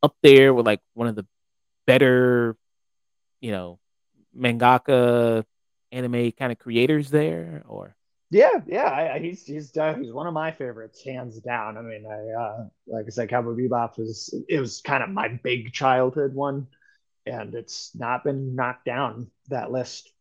up 0.02 0.16
there 0.24 0.54
with 0.54 0.66
like 0.66 0.82
one 0.94 1.08
of 1.08 1.16
the 1.16 1.26
better, 1.86 2.56
you 3.42 3.52
know, 3.52 3.80
mangaka 4.38 5.44
anime 5.92 6.32
kind 6.32 6.54
of 6.54 6.60
creators 6.60 7.10
there, 7.10 7.64
or 7.68 7.96
yeah, 8.32 8.60
yeah, 8.68 8.84
I, 8.84 9.16
I, 9.16 9.20
he's 9.20 9.46
he's 9.46 9.76
uh, 9.76 9.96
he's 9.96 10.12
one 10.12 10.28
of 10.28 10.34
my 10.34 10.52
favorites, 10.52 11.04
hands 11.04 11.40
down. 11.40 11.78
I 11.78 11.82
mean, 11.82 12.06
I 12.06 12.42
uh, 12.42 12.68
like 12.86 13.06
I 13.08 13.10
said, 13.10 13.30
Cowboy 13.30 13.56
Bebop 13.56 13.98
was 13.98 14.34
it 14.48 14.60
was 14.60 14.82
kind 14.82 15.02
of 15.02 15.10
my 15.10 15.30
big 15.30 15.74
childhood 15.74 16.36
one, 16.36 16.68
and 17.26 17.56
it's 17.56 17.92
not 17.96 18.24
been 18.24 18.56
knocked 18.56 18.86
down 18.86 19.32
that 19.50 19.72
list 19.72 20.12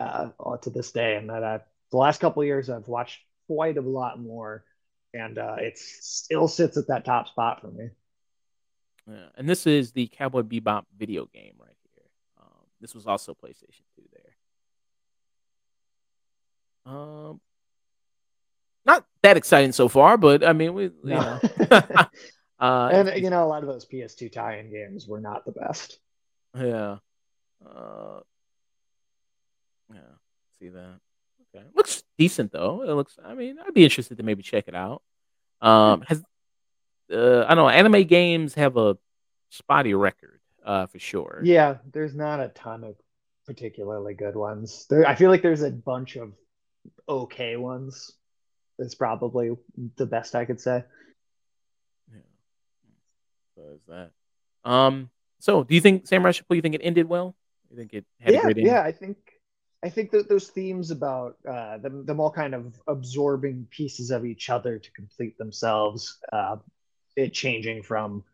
uh, 0.00 0.30
to 0.62 0.70
this 0.70 0.90
day. 0.90 1.14
And 1.16 1.30
that 1.30 1.42
uh, 1.44 1.58
the 1.90 1.96
last 1.96 2.20
couple 2.20 2.42
years, 2.44 2.68
I've 2.68 2.88
watched 2.88 3.20
quite 3.46 3.76
a 3.76 3.82
lot 3.82 4.18
more, 4.18 4.64
and 5.14 5.38
uh, 5.38 5.56
it 5.58 5.78
still 5.78 6.48
sits 6.48 6.76
at 6.76 6.88
that 6.88 7.04
top 7.04 7.28
spot 7.28 7.60
for 7.60 7.70
me. 7.70 7.90
Yeah, 9.06 9.28
and 9.36 9.48
this 9.48 9.64
is 9.64 9.92
the 9.92 10.08
Cowboy 10.08 10.42
Bebop 10.42 10.86
video 10.96 11.26
game 11.26 11.54
right 11.58 11.76
here. 11.94 12.04
Um, 12.40 12.66
this 12.80 12.96
was 12.96 13.06
also 13.06 13.32
PlayStation 13.32 13.86
Two 13.94 14.02
there. 14.12 14.34
Um, 16.88 17.40
not 18.84 19.04
that 19.22 19.36
exciting 19.36 19.72
so 19.72 19.88
far, 19.88 20.16
but 20.16 20.42
I 20.42 20.52
mean, 20.52 20.74
we, 20.74 20.84
you 20.84 20.92
no. 21.04 21.20
know. 21.20 21.40
uh, 22.60 22.90
and 22.92 23.22
you 23.22 23.30
know, 23.30 23.44
a 23.44 23.46
lot 23.46 23.62
of 23.62 23.68
those 23.68 23.86
PS2 23.86 24.32
tie-in 24.32 24.70
games 24.70 25.06
were 25.06 25.20
not 25.20 25.44
the 25.44 25.52
best. 25.52 25.98
Yeah. 26.56 26.96
Uh, 27.64 28.20
yeah. 29.92 30.00
See 30.58 30.68
that. 30.68 31.00
Okay. 31.54 31.64
Looks 31.74 32.02
decent 32.16 32.52
though. 32.52 32.82
It 32.82 32.92
looks. 32.94 33.18
I 33.22 33.34
mean, 33.34 33.58
I'd 33.64 33.74
be 33.74 33.84
interested 33.84 34.16
to 34.16 34.22
maybe 34.22 34.42
check 34.42 34.68
it 34.68 34.74
out. 34.74 35.02
Um, 35.60 36.02
has 36.02 36.22
uh, 37.12 37.44
I 37.46 37.54
don't 37.54 37.64
know. 37.64 37.68
Anime 37.68 38.04
games 38.04 38.54
have 38.54 38.76
a 38.76 38.96
spotty 39.50 39.94
record, 39.94 40.40
uh, 40.64 40.86
for 40.86 40.98
sure. 40.98 41.40
Yeah, 41.42 41.76
there's 41.92 42.14
not 42.14 42.40
a 42.40 42.48
ton 42.48 42.84
of 42.84 42.96
particularly 43.46 44.14
good 44.14 44.36
ones. 44.36 44.86
There, 44.88 45.06
I 45.06 45.14
feel 45.14 45.30
like 45.30 45.42
there's 45.42 45.62
a 45.62 45.70
bunch 45.70 46.16
of 46.16 46.32
okay 47.08 47.56
ones. 47.56 48.12
is 48.78 48.94
probably 48.94 49.50
the 49.96 50.06
best 50.06 50.34
I 50.34 50.44
could 50.44 50.60
say. 50.60 50.84
Yeah. 52.12 52.20
So 53.56 53.62
is 53.74 53.80
that. 53.88 54.10
Um. 54.64 55.10
So, 55.40 55.62
do 55.62 55.74
you 55.74 55.80
think 55.80 56.06
Samurai 56.06 56.32
Champloo? 56.32 56.56
You 56.56 56.62
think 56.62 56.74
it 56.74 56.80
ended 56.82 57.08
well? 57.08 57.36
You 57.70 57.76
think 57.76 57.92
it 57.92 58.04
had 58.20 58.34
yeah, 58.34 58.40
a 58.40 58.42
great 58.42 58.58
ending? 58.58 58.72
Yeah, 58.72 58.82
I 58.82 58.92
think 58.92 59.16
I 59.82 59.88
think 59.88 60.10
that 60.10 60.28
those 60.28 60.48
themes 60.48 60.90
about 60.90 61.36
uh, 61.48 61.78
them, 61.78 62.04
them 62.04 62.18
all 62.18 62.32
kind 62.32 62.54
of 62.54 62.74
absorbing 62.88 63.66
pieces 63.70 64.10
of 64.10 64.24
each 64.24 64.50
other 64.50 64.78
to 64.78 64.92
complete 64.92 65.38
themselves, 65.38 66.18
uh, 66.32 66.56
it 67.16 67.32
changing 67.32 67.82
from 67.82 68.24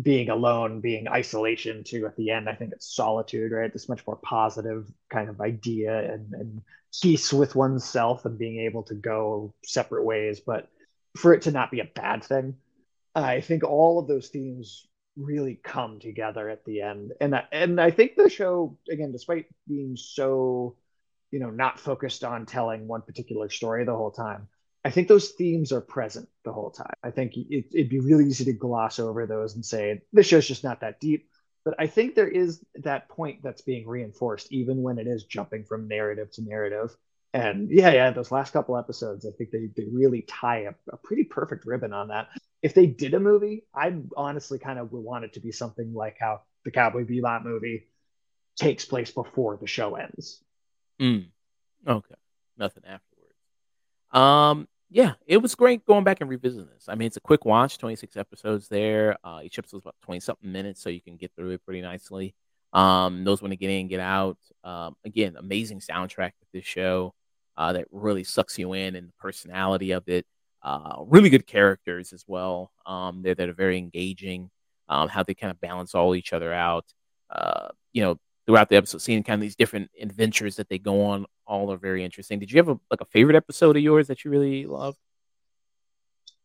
being 0.00 0.30
alone, 0.30 0.80
being 0.80 1.08
isolation 1.08 1.82
to 1.84 2.06
at 2.06 2.16
the 2.16 2.30
end, 2.30 2.48
I 2.48 2.54
think 2.54 2.72
it's 2.72 2.94
solitude, 2.94 3.50
right? 3.52 3.72
This 3.72 3.88
much 3.88 4.06
more 4.06 4.16
positive 4.16 4.86
kind 5.10 5.28
of 5.28 5.40
idea 5.40 6.12
and, 6.12 6.32
and 6.32 6.62
peace 7.02 7.32
with 7.32 7.56
oneself 7.56 8.24
and 8.24 8.38
being 8.38 8.60
able 8.60 8.84
to 8.84 8.94
go 8.94 9.54
separate 9.64 10.04
ways, 10.04 10.40
but 10.40 10.68
for 11.16 11.34
it 11.34 11.42
to 11.42 11.50
not 11.50 11.70
be 11.70 11.80
a 11.80 11.90
bad 11.94 12.22
thing. 12.22 12.54
I 13.14 13.40
think 13.40 13.64
all 13.64 13.98
of 13.98 14.06
those 14.06 14.28
themes 14.28 14.86
really 15.16 15.58
come 15.62 15.98
together 15.98 16.48
at 16.48 16.64
the 16.64 16.82
end. 16.82 17.12
And 17.20 17.34
and 17.50 17.80
I 17.80 17.90
think 17.90 18.14
the 18.14 18.30
show 18.30 18.78
again 18.90 19.10
despite 19.10 19.46
being 19.66 19.96
so 19.96 20.76
you 21.32 21.40
know 21.40 21.50
not 21.50 21.80
focused 21.80 22.22
on 22.22 22.46
telling 22.46 22.86
one 22.86 23.02
particular 23.02 23.48
story 23.50 23.84
the 23.84 23.96
whole 23.96 24.12
time, 24.12 24.48
I 24.84 24.90
think 24.90 25.08
those 25.08 25.30
themes 25.30 25.72
are 25.72 25.80
present 25.80 26.28
the 26.44 26.52
whole 26.52 26.70
time. 26.70 26.94
I 27.02 27.10
think 27.10 27.32
it, 27.36 27.66
would 27.74 27.88
be 27.88 28.00
really 28.00 28.26
easy 28.26 28.44
to 28.46 28.52
gloss 28.52 28.98
over 28.98 29.26
those 29.26 29.54
and 29.54 29.64
say 29.64 30.02
this 30.12 30.26
show's 30.26 30.46
just 30.46 30.64
not 30.64 30.80
that 30.80 31.00
deep. 31.00 31.28
But 31.64 31.74
I 31.78 31.86
think 31.86 32.14
there 32.14 32.28
is 32.28 32.64
that 32.76 33.08
point 33.08 33.42
that's 33.42 33.60
being 33.62 33.86
reinforced, 33.86 34.52
even 34.52 34.82
when 34.82 34.98
it 34.98 35.06
is 35.06 35.24
jumping 35.24 35.64
from 35.64 35.88
narrative 35.88 36.30
to 36.32 36.42
narrative. 36.42 36.96
And 37.34 37.68
yeah, 37.70 37.92
yeah, 37.92 38.10
those 38.10 38.30
last 38.30 38.52
couple 38.52 38.78
episodes, 38.78 39.26
I 39.26 39.30
think 39.36 39.50
they, 39.50 39.68
they 39.76 39.84
really 39.92 40.22
tie 40.22 40.60
a, 40.60 40.72
a 40.90 40.96
pretty 40.96 41.24
perfect 41.24 41.66
ribbon 41.66 41.92
on 41.92 42.08
that. 42.08 42.28
If 42.62 42.74
they 42.74 42.86
did 42.86 43.14
a 43.14 43.20
movie, 43.20 43.64
I 43.74 43.94
honestly 44.16 44.58
kind 44.58 44.78
of 44.78 44.92
would 44.92 45.04
want 45.04 45.24
it 45.24 45.34
to 45.34 45.40
be 45.40 45.52
something 45.52 45.92
like 45.92 46.16
how 46.18 46.42
the 46.64 46.70
Cowboy 46.70 47.04
Bebop 47.04 47.44
movie 47.44 47.88
takes 48.56 48.84
place 48.84 49.10
before 49.10 49.56
the 49.56 49.66
show 49.66 49.96
ends. 49.96 50.42
Mm. 51.00 51.26
Okay. 51.86 52.14
Nothing 52.56 52.84
afterwards. 52.84 53.07
Um, 54.12 54.68
yeah, 54.90 55.14
it 55.26 55.36
was 55.38 55.54
great 55.54 55.84
going 55.84 56.04
back 56.04 56.20
and 56.20 56.30
revisiting 56.30 56.68
this. 56.72 56.86
I 56.88 56.94
mean, 56.94 57.06
it's 57.06 57.18
a 57.18 57.20
quick 57.20 57.44
watch, 57.44 57.76
26 57.78 58.16
episodes 58.16 58.68
there. 58.68 59.16
Uh, 59.22 59.40
each 59.42 59.58
episode 59.58 59.78
is 59.78 59.82
about 59.82 59.96
20 60.02 60.20
something 60.20 60.50
minutes, 60.50 60.80
so 60.82 60.88
you 60.88 61.00
can 61.02 61.16
get 61.16 61.30
through 61.36 61.50
it 61.50 61.64
pretty 61.64 61.82
nicely. 61.82 62.34
Um, 62.72 63.24
knows 63.24 63.42
when 63.42 63.50
to 63.50 63.56
get 63.56 63.70
in, 63.70 63.88
get 63.88 64.00
out. 64.00 64.38
Um, 64.64 64.96
again, 65.04 65.36
amazing 65.38 65.80
soundtrack 65.80 66.32
with 66.40 66.50
this 66.52 66.64
show 66.64 67.14
uh, 67.56 67.74
that 67.74 67.86
really 67.90 68.24
sucks 68.24 68.58
you 68.58 68.72
in 68.72 68.96
and 68.96 69.08
the 69.08 69.12
personality 69.18 69.92
of 69.92 70.08
it. 70.08 70.26
Uh, 70.62 70.96
really 71.06 71.30
good 71.30 71.46
characters 71.46 72.12
as 72.12 72.24
well. 72.26 72.72
Um, 72.86 73.22
they're, 73.22 73.34
that 73.34 73.48
are 73.48 73.54
very 73.54 73.78
engaging. 73.78 74.50
Um, 74.88 75.08
how 75.08 75.22
they 75.22 75.34
kind 75.34 75.50
of 75.50 75.60
balance 75.60 75.94
all 75.94 76.14
each 76.14 76.32
other 76.32 76.52
out. 76.52 76.86
Uh, 77.28 77.68
you 77.92 78.02
know, 78.02 78.16
throughout 78.48 78.70
the 78.70 78.76
episode, 78.76 79.02
seeing 79.02 79.22
kind 79.22 79.34
of 79.34 79.42
these 79.42 79.56
different 79.56 79.90
adventures 80.00 80.56
that 80.56 80.70
they 80.70 80.78
go 80.78 81.04
on 81.04 81.26
all 81.46 81.70
are 81.70 81.76
very 81.76 82.02
interesting. 82.02 82.38
Did 82.38 82.50
you 82.50 82.56
have 82.56 82.70
a 82.70 82.80
like 82.90 83.02
a 83.02 83.04
favorite 83.04 83.36
episode 83.36 83.76
of 83.76 83.82
yours 83.82 84.06
that 84.06 84.24
you 84.24 84.30
really 84.30 84.64
loved? 84.64 84.96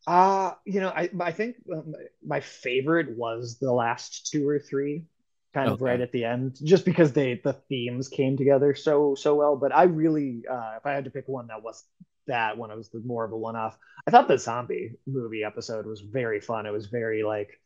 Uh, 0.06 0.52
you 0.66 0.82
know, 0.82 0.90
I 0.90 1.10
I 1.22 1.32
think 1.32 1.56
um, 1.74 1.94
my 2.22 2.42
favorite 2.42 3.18
was 3.18 3.58
the 3.58 3.72
last 3.72 4.30
two 4.30 4.46
or 4.46 4.60
three, 4.60 5.06
kind 5.54 5.70
of 5.70 5.82
right 5.82 6.02
at 6.02 6.12
the 6.12 6.26
end, 6.26 6.58
just 6.62 6.84
because 6.84 7.14
they 7.14 7.40
the 7.42 7.54
themes 7.54 8.10
came 8.10 8.36
together 8.36 8.76
so 8.76 9.16
so 9.16 9.36
well. 9.36 9.56
But 9.56 9.74
I 9.74 9.84
really, 9.84 10.44
uh, 10.52 10.74
if 10.76 10.86
I 10.86 10.92
had 10.92 11.06
to 11.06 11.10
pick 11.10 11.30
one 11.30 11.48
that 11.48 11.64
was 11.64 11.86
that 12.28 12.58
one, 12.58 12.70
it 12.70 12.76
was 12.76 12.90
the 12.90 13.02
more 13.06 13.24
of 13.24 13.32
a 13.32 13.38
one 13.38 13.56
off. 13.56 13.78
I 14.06 14.12
thought 14.12 14.28
the 14.28 14.38
zombie 14.38 14.96
movie 15.08 15.46
episode 15.46 15.86
was 15.86 16.02
very 16.02 16.42
fun. 16.42 16.66
It 16.66 16.74
was 16.74 16.88
very 16.88 17.24
like 17.24 17.62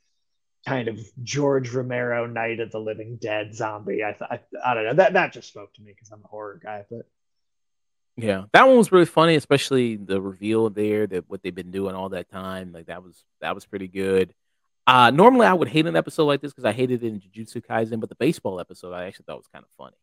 kind 0.65 0.87
of 0.87 0.99
George 1.23 1.71
Romero 1.73 2.25
Night 2.25 2.59
of 2.59 2.71
the 2.71 2.79
Living 2.79 3.17
Dead 3.17 3.53
zombie. 3.55 4.03
I, 4.03 4.15
I, 4.21 4.39
I 4.65 4.73
don't 4.73 4.85
know 4.85 4.93
that 4.95 5.13
that 5.13 5.33
just 5.33 5.47
spoke 5.47 5.73
to 5.75 5.81
me 5.81 5.91
because 5.93 6.11
I'm 6.11 6.23
a 6.23 6.27
horror 6.27 6.59
guy, 6.61 6.85
but 6.89 7.07
yeah, 8.15 8.45
that 8.53 8.67
one 8.67 8.77
was 8.77 8.91
really 8.91 9.05
funny, 9.05 9.35
especially 9.35 9.95
the 9.95 10.19
reveal 10.19 10.69
there 10.69 11.05
that 11.07 11.29
what 11.29 11.43
they've 11.43 11.53
been 11.53 11.71
doing 11.71 11.95
all 11.95 12.09
that 12.09 12.29
time. 12.29 12.71
Like 12.71 12.87
that 12.87 13.03
was 13.03 13.23
that 13.41 13.55
was 13.55 13.65
pretty 13.65 13.87
good. 13.87 14.33
Uh 14.85 15.11
normally 15.11 15.45
I 15.45 15.53
would 15.53 15.67
hate 15.67 15.85
an 15.85 15.95
episode 15.95 16.25
like 16.25 16.41
this 16.41 16.51
because 16.51 16.65
I 16.65 16.71
hated 16.71 17.03
it 17.03 17.07
in 17.07 17.19
Jujutsu 17.19 17.65
Kaisen, 17.65 17.99
but 17.99 18.09
the 18.09 18.15
baseball 18.15 18.59
episode 18.59 18.93
I 18.93 19.05
actually 19.05 19.25
thought 19.25 19.37
was 19.37 19.49
kind 19.53 19.63
of 19.63 19.69
funny. 19.77 19.97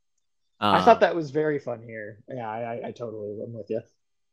I 0.61 0.81
thought 0.83 0.97
um, 0.97 1.01
that 1.01 1.17
was 1.17 1.31
very 1.31 1.59
fun 1.59 1.83
here. 1.83 2.21
Yeah, 2.29 2.49
I, 2.49 2.59
I, 2.61 2.89
I 2.89 2.91
totally 2.93 3.43
am 3.43 3.53
with 3.53 3.69
you. 3.69 3.81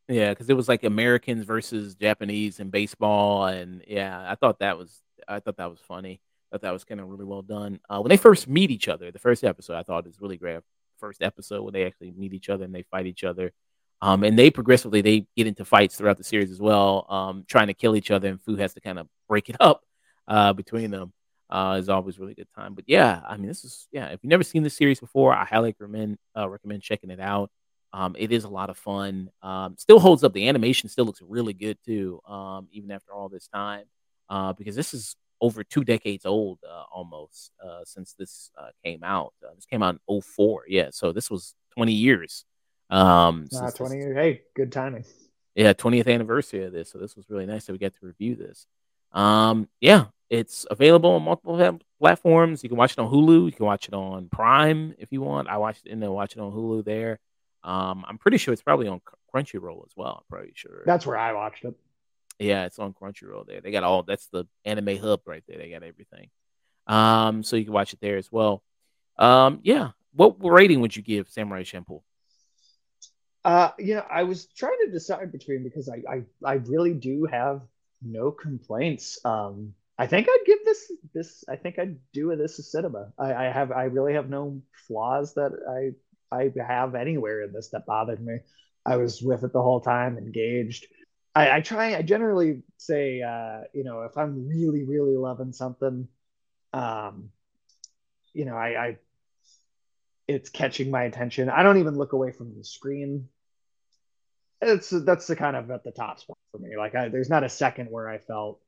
Yeah, 0.08 0.30
because 0.30 0.48
it 0.48 0.56
was 0.56 0.68
like 0.68 0.84
Americans 0.84 1.44
versus 1.44 1.94
Japanese 1.94 2.60
in 2.60 2.70
baseball, 2.70 3.46
and 3.46 3.82
yeah, 3.86 4.24
I 4.28 4.34
thought 4.34 4.60
that 4.60 4.78
was 4.78 5.00
I 5.28 5.40
thought 5.40 5.56
that 5.56 5.70
was 5.70 5.80
funny. 5.80 6.20
I 6.50 6.54
thought 6.54 6.62
that 6.62 6.72
was 6.72 6.84
kind 6.84 7.00
of 7.00 7.08
really 7.08 7.24
well 7.24 7.42
done. 7.42 7.80
Uh, 7.88 8.00
when 8.00 8.10
they 8.10 8.16
first 8.16 8.48
meet 8.48 8.70
each 8.70 8.88
other, 8.88 9.10
the 9.10 9.18
first 9.18 9.44
episode 9.44 9.76
I 9.76 9.82
thought 9.82 10.06
was 10.06 10.20
really 10.20 10.36
great. 10.36 10.60
First 10.98 11.22
episode 11.22 11.62
when 11.62 11.72
they 11.72 11.84
actually 11.84 12.12
meet 12.12 12.32
each 12.32 12.48
other 12.48 12.64
and 12.64 12.74
they 12.74 12.82
fight 12.82 13.06
each 13.06 13.24
other. 13.24 13.52
Um, 14.02 14.24
and 14.24 14.36
they 14.38 14.50
progressively 14.50 15.00
they 15.00 15.26
get 15.36 15.46
into 15.46 15.64
fights 15.64 15.96
throughout 15.96 16.18
the 16.18 16.24
series 16.24 16.50
as 16.50 16.60
well, 16.60 17.06
um, 17.08 17.44
trying 17.48 17.68
to 17.68 17.74
kill 17.74 17.94
each 17.94 18.10
other, 18.10 18.28
and 18.28 18.42
Fu 18.42 18.56
has 18.56 18.74
to 18.74 18.80
kind 18.80 18.98
of 18.98 19.06
break 19.28 19.48
it 19.48 19.56
up 19.60 19.82
uh, 20.26 20.52
between 20.52 20.90
them. 20.90 21.12
Uh, 21.48 21.76
is 21.78 21.90
always 21.90 22.18
really 22.18 22.34
good 22.34 22.48
time. 22.56 22.74
But 22.74 22.84
yeah, 22.86 23.20
I 23.28 23.36
mean, 23.36 23.46
this 23.46 23.62
is 23.62 23.86
yeah. 23.92 24.06
If 24.06 24.20
you've 24.22 24.30
never 24.30 24.42
seen 24.42 24.62
this 24.62 24.74
series 24.74 24.98
before, 25.00 25.34
I 25.34 25.44
highly 25.44 25.74
recommend 25.78 26.18
uh, 26.36 26.48
recommend 26.48 26.82
checking 26.82 27.10
it 27.10 27.20
out. 27.20 27.50
Um, 27.92 28.16
it 28.18 28.32
is 28.32 28.44
a 28.44 28.48
lot 28.48 28.70
of 28.70 28.78
fun. 28.78 29.30
Um, 29.42 29.76
still 29.76 30.00
holds 30.00 30.24
up. 30.24 30.32
The 30.32 30.48
animation 30.48 30.88
still 30.88 31.04
looks 31.04 31.20
really 31.20 31.52
good 31.52 31.76
too, 31.84 32.20
um, 32.26 32.68
even 32.72 32.90
after 32.90 33.12
all 33.12 33.28
this 33.28 33.48
time, 33.48 33.84
uh, 34.32 34.52
because 34.52 34.74
this 34.74 34.94
is 34.94 35.16
over 35.40 35.62
two 35.64 35.84
decades 35.84 36.24
old 36.24 36.58
uh, 36.68 36.84
almost 36.92 37.52
uh, 37.64 37.80
since 37.84 38.14
this 38.14 38.50
uh, 38.56 38.70
came 38.84 39.02
out. 39.04 39.34
Uh, 39.44 39.54
this 39.54 39.66
came 39.66 39.82
out 39.82 39.98
in 40.08 40.20
04. 40.20 40.64
Yeah, 40.68 40.88
so 40.90 41.12
this 41.12 41.30
was 41.30 41.54
20 41.74 41.92
years 41.92 42.44
um, 42.92 43.48
uh, 43.56 43.70
20 43.70 43.96
years. 43.96 44.16
Hey, 44.16 44.42
good 44.54 44.70
timing. 44.70 45.04
Yeah, 45.54 45.72
20th 45.72 46.12
anniversary 46.12 46.64
of 46.64 46.72
this. 46.72 46.90
So 46.90 46.98
this 46.98 47.16
was 47.16 47.28
really 47.30 47.46
nice 47.46 47.64
that 47.64 47.72
we 47.72 47.78
got 47.78 47.94
to 47.94 48.06
review 48.06 48.36
this. 48.36 48.66
Um, 49.12 49.68
yeah, 49.80 50.06
it's 50.28 50.66
available 50.70 51.10
on 51.10 51.22
multiple 51.22 51.80
platforms. 51.98 52.62
You 52.62 52.68
can 52.68 52.78
watch 52.78 52.92
it 52.92 52.98
on 52.98 53.10
Hulu. 53.10 53.46
You 53.46 53.52
can 53.52 53.66
watch 53.66 53.88
it 53.88 53.94
on 53.94 54.28
Prime 54.28 54.94
if 54.98 55.10
you 55.10 55.22
want. 55.22 55.48
I 55.48 55.56
watched 55.56 55.86
it 55.86 55.92
and 55.92 56.02
then 56.02 56.10
watch 56.10 56.36
it 56.36 56.40
on 56.40 56.52
Hulu 56.52 56.84
there. 56.84 57.18
Um, 57.64 58.04
I'm 58.06 58.18
pretty 58.18 58.36
sure 58.36 58.52
it's 58.52 58.62
probably 58.62 58.88
on 58.88 59.00
Crunchyroll 59.34 59.86
as 59.86 59.92
well. 59.96 60.18
I'm 60.22 60.36
pretty 60.36 60.52
sure. 60.54 60.82
That's 60.84 61.06
where 61.06 61.16
I 61.16 61.32
watched 61.32 61.64
it. 61.64 61.74
Yeah, 62.42 62.64
it's 62.64 62.78
on 62.78 62.92
Crunchyroll 62.92 63.46
there. 63.46 63.60
They 63.60 63.70
got 63.70 63.84
all 63.84 64.02
that's 64.02 64.26
the 64.28 64.44
anime 64.64 64.96
hub 64.98 65.20
right 65.26 65.44
there. 65.46 65.58
They 65.58 65.70
got 65.70 65.82
everything. 65.82 66.28
Um, 66.86 67.42
so 67.42 67.56
you 67.56 67.64
can 67.64 67.72
watch 67.72 67.92
it 67.92 68.00
there 68.00 68.16
as 68.16 68.30
well. 68.30 68.62
Um, 69.18 69.60
yeah. 69.62 69.90
What 70.14 70.36
rating 70.42 70.80
would 70.80 70.94
you 70.94 71.02
give 71.02 71.28
Samurai 71.28 71.62
Champloo? 71.62 72.02
Uh, 73.44 73.70
you 73.78 73.94
know, 73.94 74.04
I 74.10 74.24
was 74.24 74.46
trying 74.46 74.78
to 74.84 74.90
decide 74.90 75.32
between 75.32 75.62
because 75.62 75.88
I, 75.88 76.02
I, 76.10 76.22
I 76.44 76.54
really 76.54 76.94
do 76.94 77.26
have 77.30 77.62
no 78.02 78.30
complaints. 78.30 79.18
Um, 79.24 79.74
I 79.98 80.06
think 80.06 80.28
I'd 80.28 80.46
give 80.46 80.58
this 80.64 80.92
this. 81.14 81.44
I 81.48 81.56
think 81.56 81.78
I'd 81.78 81.96
do 82.12 82.34
this 82.36 82.58
a 82.58 82.62
cinema. 82.62 83.12
I, 83.18 83.34
I 83.34 83.44
have 83.50 83.70
I 83.72 83.84
really 83.84 84.14
have 84.14 84.28
no 84.28 84.62
flaws 84.86 85.34
that 85.34 85.52
I 86.32 86.36
I 86.36 86.50
have 86.66 86.94
anywhere 86.94 87.42
in 87.42 87.52
this 87.52 87.68
that 87.68 87.86
bothered 87.86 88.24
me. 88.24 88.38
I 88.84 88.96
was 88.96 89.22
with 89.22 89.44
it 89.44 89.52
the 89.52 89.62
whole 89.62 89.80
time, 89.80 90.18
engaged. 90.18 90.86
I, 91.34 91.56
I 91.56 91.60
try. 91.60 91.96
I 91.96 92.02
generally 92.02 92.62
say, 92.76 93.22
uh, 93.22 93.62
you 93.72 93.84
know, 93.84 94.02
if 94.02 94.16
I'm 94.16 94.48
really 94.48 94.84
really 94.84 95.16
loving 95.16 95.52
something, 95.52 96.08
um, 96.72 97.30
you 98.32 98.44
know, 98.44 98.56
I, 98.56 98.86
I 98.86 98.96
it's 100.28 100.50
catching 100.50 100.90
my 100.90 101.04
attention. 101.04 101.48
I 101.48 101.62
don't 101.62 101.78
even 101.78 101.96
look 101.96 102.12
away 102.12 102.32
from 102.32 102.56
the 102.56 102.64
screen. 102.64 103.28
It's 104.60 104.90
that's 104.90 105.26
the 105.26 105.36
kind 105.36 105.56
of 105.56 105.70
at 105.70 105.84
the 105.84 105.90
top 105.90 106.20
spot 106.20 106.38
for 106.52 106.58
me. 106.58 106.76
Like 106.76 106.94
I, 106.94 107.08
there's 107.08 107.30
not 107.30 107.44
a 107.44 107.48
second 107.48 107.88
where 107.90 108.08
I 108.08 108.18
felt, 108.18 108.60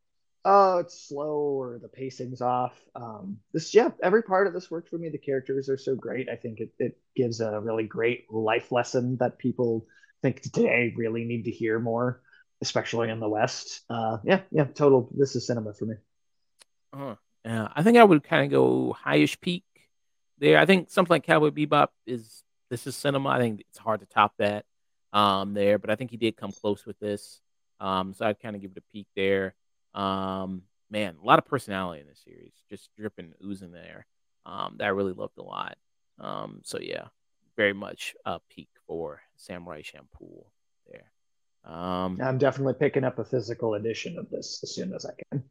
oh, 0.44 0.78
it's 0.78 1.08
slow 1.08 1.60
or 1.60 1.78
the 1.80 1.88
pacing's 1.88 2.40
off. 2.40 2.76
Um, 2.96 3.38
this, 3.52 3.74
yeah, 3.74 3.90
every 4.02 4.22
part 4.22 4.46
of 4.46 4.52
this 4.52 4.70
worked 4.70 4.88
for 4.88 4.98
me. 4.98 5.08
The 5.08 5.18
characters 5.18 5.68
are 5.68 5.78
so 5.78 5.94
great. 5.94 6.28
I 6.28 6.36
think 6.36 6.58
it, 6.60 6.72
it 6.78 6.98
gives 7.14 7.40
a 7.40 7.60
really 7.60 7.84
great 7.84 8.24
life 8.32 8.72
lesson 8.72 9.18
that 9.20 9.38
people 9.38 9.86
think 10.20 10.40
today 10.40 10.92
really 10.96 11.24
need 11.24 11.44
to 11.44 11.50
hear 11.52 11.78
more, 11.78 12.22
especially 12.60 13.10
in 13.10 13.20
the 13.20 13.28
West. 13.28 13.82
Uh, 13.88 14.18
yeah, 14.24 14.40
yeah, 14.50 14.64
total. 14.64 15.08
This 15.16 15.36
is 15.36 15.46
cinema 15.46 15.72
for 15.74 15.86
me. 15.86 15.94
Uh, 16.92 17.14
yeah, 17.44 17.68
I 17.74 17.82
think 17.82 17.98
I 17.98 18.04
would 18.04 18.24
kind 18.24 18.44
of 18.44 18.50
go 18.50 18.96
highish 19.04 19.40
peak 19.40 19.64
there. 20.38 20.58
I 20.58 20.66
think 20.66 20.90
something 20.90 21.14
like 21.14 21.24
Cowboy 21.24 21.50
Bebop 21.50 21.88
is 22.06 22.42
this 22.70 22.86
is 22.86 22.96
cinema. 22.96 23.28
I 23.30 23.38
think 23.38 23.60
it's 23.60 23.78
hard 23.78 24.00
to 24.00 24.06
top 24.06 24.34
that 24.38 24.64
um, 25.12 25.54
there, 25.54 25.78
but 25.78 25.90
I 25.90 25.96
think 25.96 26.10
he 26.10 26.16
did 26.16 26.36
come 26.36 26.52
close 26.52 26.86
with 26.86 26.98
this. 26.98 27.40
Um, 27.80 28.14
so 28.14 28.26
I'd 28.26 28.40
kind 28.40 28.56
of 28.56 28.62
give 28.62 28.72
it 28.72 28.78
a 28.78 28.92
peak 28.92 29.06
there. 29.14 29.54
Um, 29.94 30.62
man, 30.90 31.16
a 31.22 31.26
lot 31.26 31.38
of 31.38 31.44
personality 31.44 32.00
in 32.00 32.06
this 32.06 32.22
series, 32.24 32.52
just 32.70 32.90
dripping, 32.96 33.32
oozing 33.44 33.72
there. 33.72 34.06
Um, 34.46 34.76
that 34.78 34.84
I 34.84 34.88
really 34.88 35.12
loved 35.12 35.38
a 35.38 35.42
lot. 35.42 35.76
Um, 36.18 36.60
so 36.64 36.78
yeah, 36.78 37.06
very 37.56 37.72
much 37.72 38.14
a 38.24 38.40
peak 38.50 38.68
for 38.86 39.20
Samurai 39.36 39.82
Champloo 39.82 40.44
there. 40.90 41.10
Um, 41.64 42.18
I'm 42.22 42.38
definitely 42.38 42.74
picking 42.74 43.04
up 43.04 43.18
a 43.18 43.24
physical 43.24 43.74
edition 43.74 44.18
of 44.18 44.28
this 44.30 44.60
as 44.62 44.74
soon 44.74 44.92
as 44.92 45.06
I 45.06 45.12
can. 45.30 45.42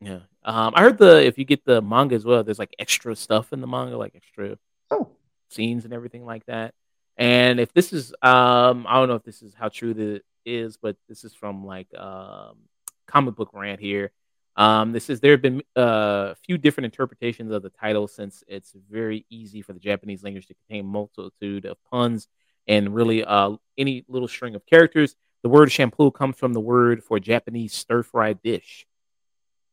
Yeah. 0.00 0.20
Um, 0.44 0.72
I 0.74 0.82
heard 0.82 0.98
the 0.98 1.24
if 1.24 1.38
you 1.38 1.44
get 1.44 1.64
the 1.64 1.80
manga 1.80 2.14
as 2.14 2.24
well, 2.24 2.42
there's 2.44 2.58
like 2.58 2.74
extra 2.78 3.14
stuff 3.16 3.52
in 3.52 3.60
the 3.60 3.66
manga, 3.66 3.96
like 3.96 4.14
extra 4.14 4.58
oh. 4.90 5.08
scenes 5.48 5.84
and 5.84 5.94
everything 5.94 6.24
like 6.24 6.44
that. 6.46 6.74
And 7.16 7.60
if 7.60 7.72
this 7.72 7.92
is, 7.92 8.12
um, 8.22 8.86
I 8.88 8.98
don't 8.98 9.08
know 9.08 9.14
if 9.14 9.22
this 9.22 9.42
is 9.42 9.54
how 9.54 9.68
true 9.68 9.94
this 9.94 10.20
is, 10.44 10.76
but 10.76 10.96
this 11.08 11.24
is 11.24 11.32
from 11.32 11.64
like 11.64 11.88
um, 11.96 12.56
comic 13.06 13.36
book 13.36 13.50
rant 13.54 13.80
here. 13.80 14.10
Um, 14.56 14.92
this 14.92 15.10
is 15.10 15.20
there 15.20 15.32
have 15.32 15.42
been 15.42 15.62
uh, 15.76 16.32
a 16.32 16.36
few 16.46 16.58
different 16.58 16.86
interpretations 16.86 17.50
of 17.52 17.62
the 17.62 17.70
title 17.70 18.06
since 18.06 18.44
it's 18.46 18.72
very 18.90 19.26
easy 19.28 19.62
for 19.62 19.72
the 19.72 19.80
Japanese 19.80 20.22
language 20.22 20.46
to 20.46 20.54
contain 20.54 20.86
multitude 20.86 21.64
of 21.64 21.76
puns 21.90 22.28
and 22.68 22.94
really 22.94 23.24
uh, 23.24 23.52
any 23.76 24.04
little 24.08 24.28
string 24.28 24.54
of 24.54 24.64
characters. 24.66 25.16
The 25.44 25.50
word 25.50 25.68
Champloo 25.68 26.12
comes 26.12 26.38
from 26.38 26.54
the 26.54 26.60
word 26.60 27.04
for 27.04 27.20
Japanese 27.20 27.74
stir 27.74 28.02
fried 28.02 28.40
dish. 28.42 28.86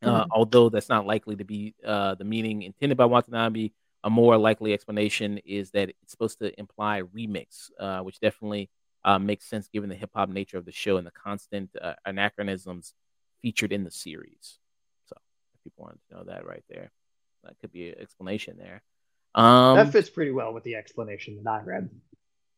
Uh, 0.04 0.24
mm-hmm. 0.24 0.32
Although 0.34 0.68
that's 0.68 0.90
not 0.90 1.06
likely 1.06 1.38
to 1.38 1.46
be 1.46 1.74
uh, 1.86 2.16
the 2.16 2.26
meaning 2.26 2.64
intended 2.64 2.98
by 2.98 3.06
Watanabe, 3.06 3.70
a 4.04 4.10
more 4.10 4.38
likely 4.38 4.74
explanation 4.74 5.38
is 5.46 5.72
that 5.72 5.88
it's 5.88 6.12
supposed 6.12 6.40
to 6.40 6.60
imply 6.60 7.04
remix, 7.16 7.70
uh, 7.80 8.02
which 8.02 8.20
definitely 8.20 8.70
uh, 9.06 9.18
makes 9.18 9.46
sense 9.46 9.70
given 9.70 9.90
the 9.90 9.96
hip 9.96 10.10
hop 10.14 10.28
nature 10.28 10.58
of 10.58 10.66
the 10.66 10.74
show 10.74 10.98
and 10.98 11.08
the 11.08 11.12
constant 11.12 11.70
uh, 11.82 11.94
anachronisms 12.06 12.94
featured 13.42 13.72
in 13.72 13.86
the 13.86 13.92
series 13.92 14.60
So, 15.06 15.16
if 15.54 15.64
people 15.64 15.86
wanted 15.86 16.00
to 16.10 16.16
know 16.16 16.24
that 16.26 16.46
right 16.46 16.66
there. 16.70 16.92
That 17.46 17.58
could 17.62 17.72
be 17.72 17.90
an 17.90 17.96
explanation 18.00 18.58
there. 18.60 18.84
Um, 19.36 19.78
that 19.78 19.94
fits 19.94 20.10
pretty 20.10 20.32
well 20.32 20.54
with 20.54 20.66
the 20.66 20.76
explanation 20.76 21.42
that 21.44 21.50
I 21.50 21.64
read. 21.64 21.90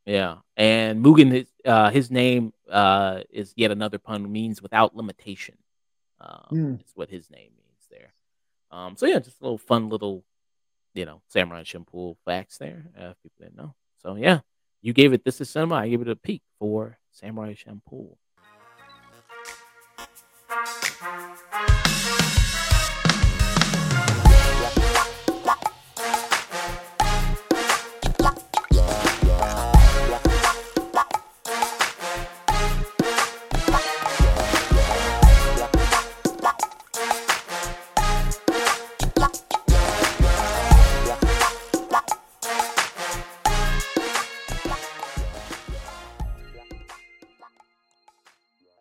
Yeah, 0.05 0.37
and 0.57 1.03
Mugen, 1.03 1.31
his, 1.31 1.47
uh, 1.65 1.89
his 1.89 2.11
name 2.11 2.51
uh, 2.69 3.21
is 3.29 3.53
yet 3.55 3.71
another 3.71 3.97
pun, 3.97 4.29
means 4.29 4.61
without 4.61 4.95
limitation. 4.95 5.57
Um, 6.19 6.47
mm. 6.51 6.81
Is 6.81 6.91
what 6.95 7.09
his 7.09 7.29
name 7.29 7.51
means 7.57 7.87
there. 7.89 8.13
Um, 8.71 8.95
so 8.97 9.05
yeah, 9.05 9.19
just 9.19 9.39
a 9.39 9.43
little 9.43 9.57
fun 9.57 9.89
little, 9.89 10.23
you 10.93 11.05
know, 11.05 11.21
Samurai 11.27 11.63
Champloo 11.63 12.15
facts 12.25 12.57
there. 12.57 12.85
Uh, 12.97 13.09
if 13.09 13.21
people 13.23 13.45
didn't 13.45 13.57
know. 13.57 13.75
So 14.01 14.15
yeah, 14.15 14.39
you 14.81 14.93
gave 14.93 15.13
it 15.13 15.23
this 15.23 15.41
is 15.41 15.49
cinema. 15.49 15.75
I 15.75 15.89
gave 15.89 16.01
it 16.01 16.09
a 16.09 16.15
peak 16.15 16.41
for 16.59 16.97
Samurai 17.11 17.53
Champloo. 17.53 18.15